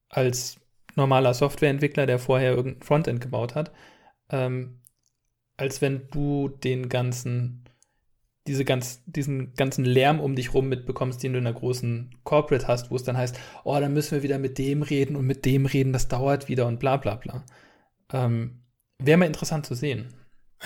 als 0.09 0.59
normaler 0.97 1.35
Softwareentwickler, 1.35 2.07
der 2.07 2.19
vorher 2.19 2.53
irgendein 2.53 2.83
Frontend 2.83 3.21
gebaut 3.21 3.55
hat, 3.55 3.73
ähm, 4.31 4.81
als 5.57 5.81
wenn 5.81 6.09
du 6.11 6.49
den 6.49 6.89
ganzen, 6.89 7.65
diese 8.47 8.65
ganz, 8.65 9.03
diesen 9.07 9.55
ganzen 9.55 9.85
Lärm 9.85 10.21
um 10.21 10.35
dich 10.35 10.55
rum 10.55 10.69
mitbekommst, 10.69 11.23
den 11.23 11.33
du 11.33 11.39
in 11.39 11.47
einer 11.47 11.59
großen 11.59 12.17
Corporate 12.25 12.67
hast, 12.67 12.91
wo 12.91 12.97
es 12.97 13.05
dann 13.05 13.17
heißt, 13.17 13.39
oh, 13.65 13.79
dann 13.79 13.93
müssen 13.93 14.13
wir 14.13 14.23
wieder 14.23 14.39
mit 14.39 14.59
dem 14.59 14.83
reden 14.83 15.17
und 15.17 15.27
mit 15.27 15.45
dem 15.45 15.67
reden, 15.67 15.93
das 15.93 16.09
dauert 16.09 16.49
wieder 16.49 16.67
und 16.67 16.81
bla 16.81 16.97
bla 16.97 17.17
bla. 17.17 17.45
Ähm, 18.13 18.63
Wäre 18.99 19.19
mal 19.19 19.27
interessant 19.27 19.67
zu 19.67 19.75
sehen. 19.75 20.15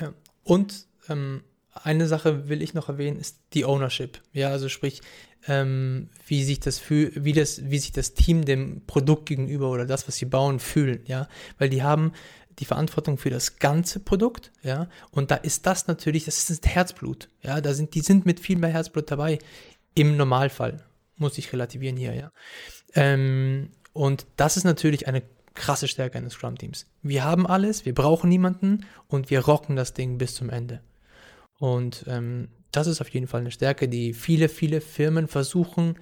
Ja. 0.01 0.13
Und 0.43 0.87
ähm, 1.09 1.45
eine 1.83 2.07
Sache 2.07 2.49
will 2.49 2.63
ich 2.63 2.75
noch 2.75 2.89
erwähnen, 2.89 3.19
ist 3.19 3.39
die 3.53 3.65
Ownership. 3.65 4.21
Ja, 4.33 4.51
also 4.51 4.69
sprich, 4.69 5.03
ähm, 5.47 6.09
wie 6.27 6.45
sich 6.45 6.61
das 6.61 6.79
fühl, 6.79 7.13
wie 7.15 7.33
das, 7.33 7.69
wie 7.71 7.79
sich 7.79 7.93
das 7.93 8.15
Team 8.15 8.45
dem 8.45 8.83
Produkt 8.87 9.27
gegenüber 9.27 9.71
oder 9.71 9.87
das, 9.87 10.07
was 10.09 10.17
sie 10.17 10.25
bauen, 10.25 10.61
fühlen, 10.61 11.01
ja, 11.07 11.29
weil 11.59 11.69
die 11.69 11.83
haben 11.83 12.13
die 12.61 12.65
Verantwortung 12.65 13.19
für 13.19 13.31
das 13.31 13.59
ganze 13.59 14.01
Produkt, 14.01 14.53
ja, 14.63 14.89
und 15.11 15.31
da 15.31 15.37
ist 15.37 15.67
das 15.67 15.87
natürlich, 15.87 16.25
das 16.25 16.49
ist 16.49 16.67
Herzblut, 16.67 17.29
ja, 17.43 17.61
da 17.61 17.75
sind, 17.75 17.95
die 17.95 18.01
sind 18.01 18.25
mit 18.27 18.41
viel 18.41 18.57
mehr 18.59 18.71
Herzblut 18.71 19.11
dabei, 19.11 19.39
im 19.95 20.17
Normalfall, 20.17 20.85
muss 21.17 21.37
ich 21.39 21.53
relativieren 21.53 21.97
hier, 21.97 22.15
ja. 22.15 22.33
Ähm, 22.95 23.71
und 23.93 24.27
das 24.37 24.57
ist 24.57 24.65
natürlich 24.65 25.09
eine 25.09 25.23
krasse 25.55 25.89
Stärke 25.89 26.19
eines 26.19 26.35
Scrum-Teams. 26.35 26.87
Wir 27.03 27.25
haben 27.25 27.47
alles, 27.47 27.85
wir 27.85 27.95
brauchen 27.95 28.29
niemanden 28.29 28.87
und 29.09 29.31
wir 29.31 29.41
rocken 29.41 29.77
das 29.77 29.95
Ding 29.95 30.19
bis 30.19 30.35
zum 30.35 30.51
Ende. 30.51 30.81
Und 31.59 32.05
ähm, 32.09 32.49
das 32.73 32.87
ist 32.87 33.01
auf 33.01 33.09
jeden 33.09 33.27
Fall 33.27 33.41
eine 33.41 33.51
Stärke, 33.51 33.89
die 33.89 34.13
viele, 34.13 34.49
viele 34.49 34.81
Firmen 34.81 35.29
versuchen, 35.29 35.99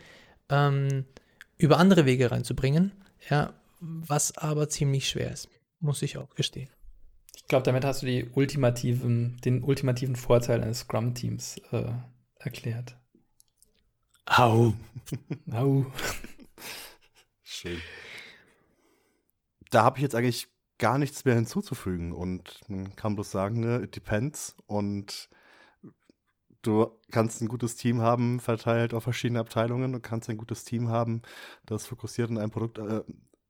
ähm, 0.48 1.04
über 1.58 1.78
andere 1.78 2.06
Wege 2.06 2.30
reinzubringen, 2.30 2.92
ja, 3.28 3.54
was 3.80 4.36
aber 4.36 4.68
ziemlich 4.68 5.08
schwer 5.08 5.32
ist, 5.32 5.48
muss 5.80 6.02
ich 6.02 6.16
auch 6.16 6.34
gestehen. 6.34 6.70
Ich 7.36 7.46
glaube, 7.46 7.64
damit 7.64 7.84
hast 7.84 8.02
du 8.02 8.06
die 8.06 8.28
ultimativen, 8.32 9.36
den 9.44 9.62
ultimativen 9.62 10.16
Vorteil 10.16 10.62
eines 10.62 10.80
Scrum-Teams 10.80 11.58
äh, 11.72 11.92
erklärt. 12.38 12.96
Au. 14.26 14.74
Au. 15.50 15.86
Schön. 17.42 17.80
Da 19.70 19.84
habe 19.84 19.98
ich 19.98 20.02
jetzt 20.02 20.14
eigentlich 20.14 20.48
gar 20.78 20.98
nichts 20.98 21.24
mehr 21.24 21.34
hinzuzufügen. 21.34 22.12
Und 22.12 22.60
man 22.68 22.94
kann 22.96 23.14
bloß 23.14 23.30
sagen, 23.30 23.60
ne, 23.60 23.82
it 23.82 23.94
depends. 23.96 24.56
Und 24.66 25.28
du 26.62 26.90
kannst 27.10 27.42
ein 27.42 27.48
gutes 27.48 27.76
Team 27.76 28.00
haben, 28.00 28.40
verteilt 28.40 28.94
auf 28.94 29.04
verschiedene 29.04 29.40
Abteilungen. 29.40 29.92
Du 29.92 30.00
kannst 30.00 30.30
ein 30.30 30.36
gutes 30.36 30.64
Team 30.64 30.88
haben, 30.88 31.22
das 31.66 31.86
fokussiert 31.86 32.30
in 32.30 32.38
einem 32.38 32.50
Produkt. 32.50 32.78
Äh, 32.78 33.02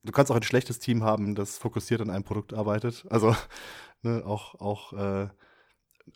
du 0.03 0.12
kannst 0.12 0.33
auch 0.33 0.37
ein 0.37 0.42
schlechtes 0.42 0.79
Team 0.79 1.05
haben, 1.05 1.35
das 1.35 1.59
fokussiert 1.59 2.01
an 2.01 2.11
einem 2.11 2.25
Produkt 2.25 2.55
arbeitet. 2.55 3.07
Also 3.11 3.37
ne, 4.03 4.22
auch, 4.27 4.55
auch 4.61 4.92
äh, 4.94 5.29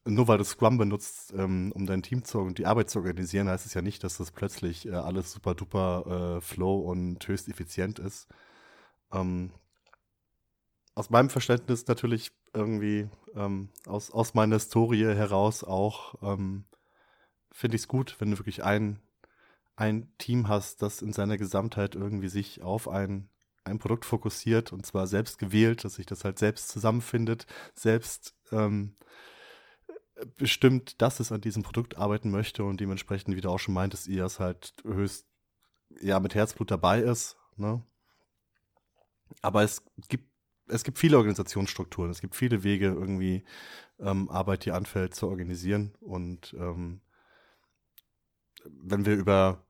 nur 0.04 0.28
weil 0.28 0.38
du 0.38 0.44
Scrum 0.44 0.78
benutzt, 0.78 1.32
ähm, 1.36 1.72
um 1.72 1.86
dein 1.86 2.02
Team 2.02 2.24
zu 2.24 2.40
und 2.40 2.58
die 2.58 2.66
Arbeit 2.66 2.90
zu 2.90 2.98
organisieren, 2.98 3.48
heißt 3.48 3.66
es 3.66 3.74
ja 3.74 3.82
nicht, 3.82 4.02
dass 4.02 4.18
das 4.18 4.32
plötzlich 4.32 4.86
äh, 4.86 4.92
alles 4.92 5.32
super 5.32 5.54
duper 5.54 6.38
äh, 6.38 6.40
flow 6.40 6.78
und 6.80 7.26
höchst 7.26 7.48
effizient 7.48 7.98
ist. 7.98 8.26
Ähm, 9.12 9.52
aus 10.94 11.10
meinem 11.10 11.30
Verständnis 11.30 11.86
natürlich 11.86 12.32
irgendwie 12.54 13.08
ähm, 13.34 13.68
aus, 13.86 14.10
aus 14.10 14.34
meiner 14.34 14.56
Historie 14.56 15.04
heraus 15.04 15.62
auch 15.62 16.14
ähm, 16.22 16.64
finde 17.56 17.76
ich 17.76 17.82
es 17.82 17.88
gut, 17.88 18.16
wenn 18.18 18.30
du 18.30 18.38
wirklich 18.38 18.64
ein, 18.64 19.00
ein 19.76 20.12
Team 20.18 20.46
hast, 20.46 20.82
das 20.82 21.00
in 21.00 21.14
seiner 21.14 21.38
Gesamtheit 21.38 21.94
irgendwie 21.94 22.28
sich 22.28 22.60
auf 22.60 22.86
ein, 22.86 23.30
ein 23.64 23.78
Produkt 23.78 24.04
fokussiert 24.04 24.74
und 24.74 24.84
zwar 24.84 25.06
selbst 25.06 25.38
gewählt, 25.38 25.82
dass 25.82 25.94
sich 25.94 26.04
das 26.04 26.22
halt 26.22 26.38
selbst 26.38 26.68
zusammenfindet, 26.68 27.46
selbst 27.74 28.34
ähm, 28.52 28.94
bestimmt, 30.36 31.00
dass 31.00 31.18
es 31.18 31.32
an 31.32 31.40
diesem 31.40 31.62
Produkt 31.62 31.96
arbeiten 31.96 32.30
möchte 32.30 32.62
und 32.62 32.78
dementsprechend, 32.78 33.34
wie 33.36 33.40
du 33.40 33.48
auch 33.48 33.58
schon 33.58 33.74
meintest, 33.74 34.06
ihr 34.06 34.26
es 34.26 34.38
halt 34.38 34.74
höchst 34.84 35.26
ja 36.02 36.20
mit 36.20 36.34
Herzblut 36.34 36.70
dabei 36.70 37.00
ist. 37.00 37.38
Ne? 37.56 37.82
Aber 39.40 39.62
es 39.62 39.82
gibt 40.08 40.30
es 40.68 40.82
gibt 40.82 40.98
viele 40.98 41.16
Organisationsstrukturen, 41.16 42.10
es 42.10 42.20
gibt 42.20 42.34
viele 42.34 42.64
Wege, 42.64 42.86
irgendwie 42.86 43.44
ähm, 44.00 44.28
Arbeit, 44.28 44.64
die 44.64 44.72
anfällt, 44.72 45.14
zu 45.14 45.28
organisieren. 45.28 45.94
Und 46.00 46.56
ähm, 46.58 47.00
wenn 48.64 49.06
wir 49.06 49.14
über 49.14 49.62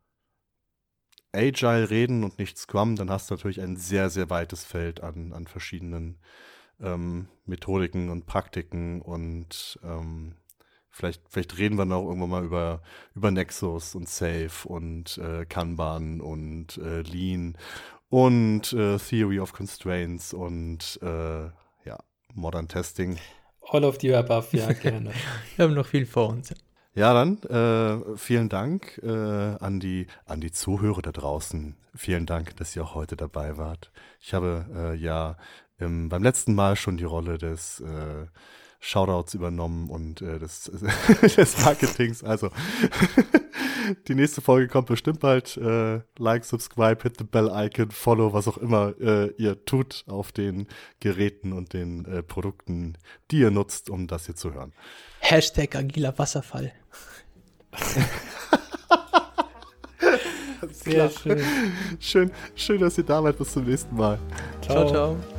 Agile 1.33 1.91
reden 1.91 2.25
und 2.25 2.39
nicht 2.39 2.59
Scrum, 2.59 2.97
dann 2.97 3.11
hast 3.11 3.31
du 3.31 3.35
natürlich 3.35 3.61
ein 3.61 3.77
sehr, 3.77 4.11
sehr 4.11 4.31
weites 4.31 4.65
Feld 4.65 5.03
an, 5.03 5.33
an 5.33 5.47
verschiedenen 5.47 6.19
ähm, 6.81 7.29
Methodiken 7.45 8.11
und 8.11 8.27
Praktiken 8.27 9.03
und 9.03 9.79
ähm, 9.83 10.37
vielleicht, 10.91 11.23
vielleicht 11.29 11.59
reden 11.59 11.79
wir 11.79 11.85
noch 11.85 12.05
irgendwann 12.05 12.31
mal 12.31 12.45
über, 12.45 12.83
über 13.15 13.31
Nexus 13.31 13.95
und 13.95 14.09
Safe 14.09 14.51
und 14.65 15.19
äh, 15.19 15.45
Kanban 15.47 16.21
und 16.21 16.79
äh, 16.79 17.03
Lean 17.03 17.57
und 18.09 18.73
äh, 18.73 18.99
Theory 18.99 19.41
of 19.41 19.53
Constraints 19.53 20.33
und 20.33 20.99
äh, 21.03 21.45
ja, 21.85 21.99
Modern 22.35 22.69
Testing. 22.69 23.19
All 23.69 23.85
of 23.85 23.99
the 24.01 24.15
above, 24.15 24.57
ja, 24.57 24.73
gerne. 24.73 25.13
Wir 25.57 25.65
haben 25.65 25.75
noch 25.75 25.87
viel 25.87 26.07
vor 26.07 26.29
uns. 26.29 26.55
Ja, 26.97 27.13
dann 27.13 27.43
äh, 27.43 28.17
vielen 28.17 28.49
Dank 28.49 28.99
äh, 29.03 29.07
an, 29.11 29.81
die, 29.81 30.07
an 30.25 30.41
die 30.41 30.51
Zuhörer 30.51 31.03
da 31.03 31.13
draußen. 31.13 31.77
Vielen 31.95 32.25
Dank, 32.25 32.57
dass 32.57 32.75
ihr 32.75 32.85
auch 32.85 32.95
heute 32.95 33.17
dabei 33.17 33.59
wart. 33.59 33.93
Ich 34.19 34.33
habe 34.33 34.65
äh, 34.75 34.95
ja 34.97 35.37
im, 35.79 36.09
beim 36.09 36.23
letzten 36.23 36.55
Mal 36.55 36.75
schon 36.75 36.97
die 36.97 37.05
Rolle 37.05 37.37
des 37.37 37.81
äh, 37.81 38.27
Shoutouts 38.87 39.35
übernommen 39.35 39.91
und 39.91 40.23
äh, 40.23 40.39
des, 40.39 40.71
des 41.37 41.65
Marketings. 41.65 42.23
Also 42.23 42.51
die 44.07 44.15
nächste 44.15 44.41
Folge 44.41 44.69
kommt 44.69 44.87
bestimmt 44.87 45.19
bald. 45.19 45.57
Äh, 45.57 46.03
like, 46.19 46.45
subscribe, 46.45 47.03
hit 47.03 47.19
the 47.19 47.25
bell 47.25 47.51
icon, 47.53 47.91
follow, 47.91 48.33
was 48.33 48.47
auch 48.47 48.59
immer 48.59 48.95
äh, 49.01 49.33
ihr 49.39 49.65
tut 49.65 50.05
auf 50.07 50.31
den 50.31 50.69
Geräten 51.01 51.53
und 51.53 51.73
den 51.73 52.05
äh, 52.05 52.23
Produkten, 52.23 52.97
die 53.33 53.41
ihr 53.41 53.51
nutzt, 53.51 53.91
um 53.91 54.07
das 54.07 54.27
hier 54.27 54.37
zu 54.37 54.55
hören. 54.55 54.73
Hashtag 55.19 55.75
agiler 55.75 56.17
Wasserfall. 56.17 56.73
Sehr 60.71 61.11
schön. 61.11 61.43
Schön, 61.99 62.31
schön, 62.55 62.81
dass 62.81 62.97
ihr 62.99 63.05
da 63.05 63.23
wart. 63.23 63.37
Bis 63.37 63.53
zum 63.53 63.65
nächsten 63.65 63.97
Mal. 63.97 64.21
ciao. 64.63 64.87
ciao. 64.87 65.17
ciao. 65.17 65.36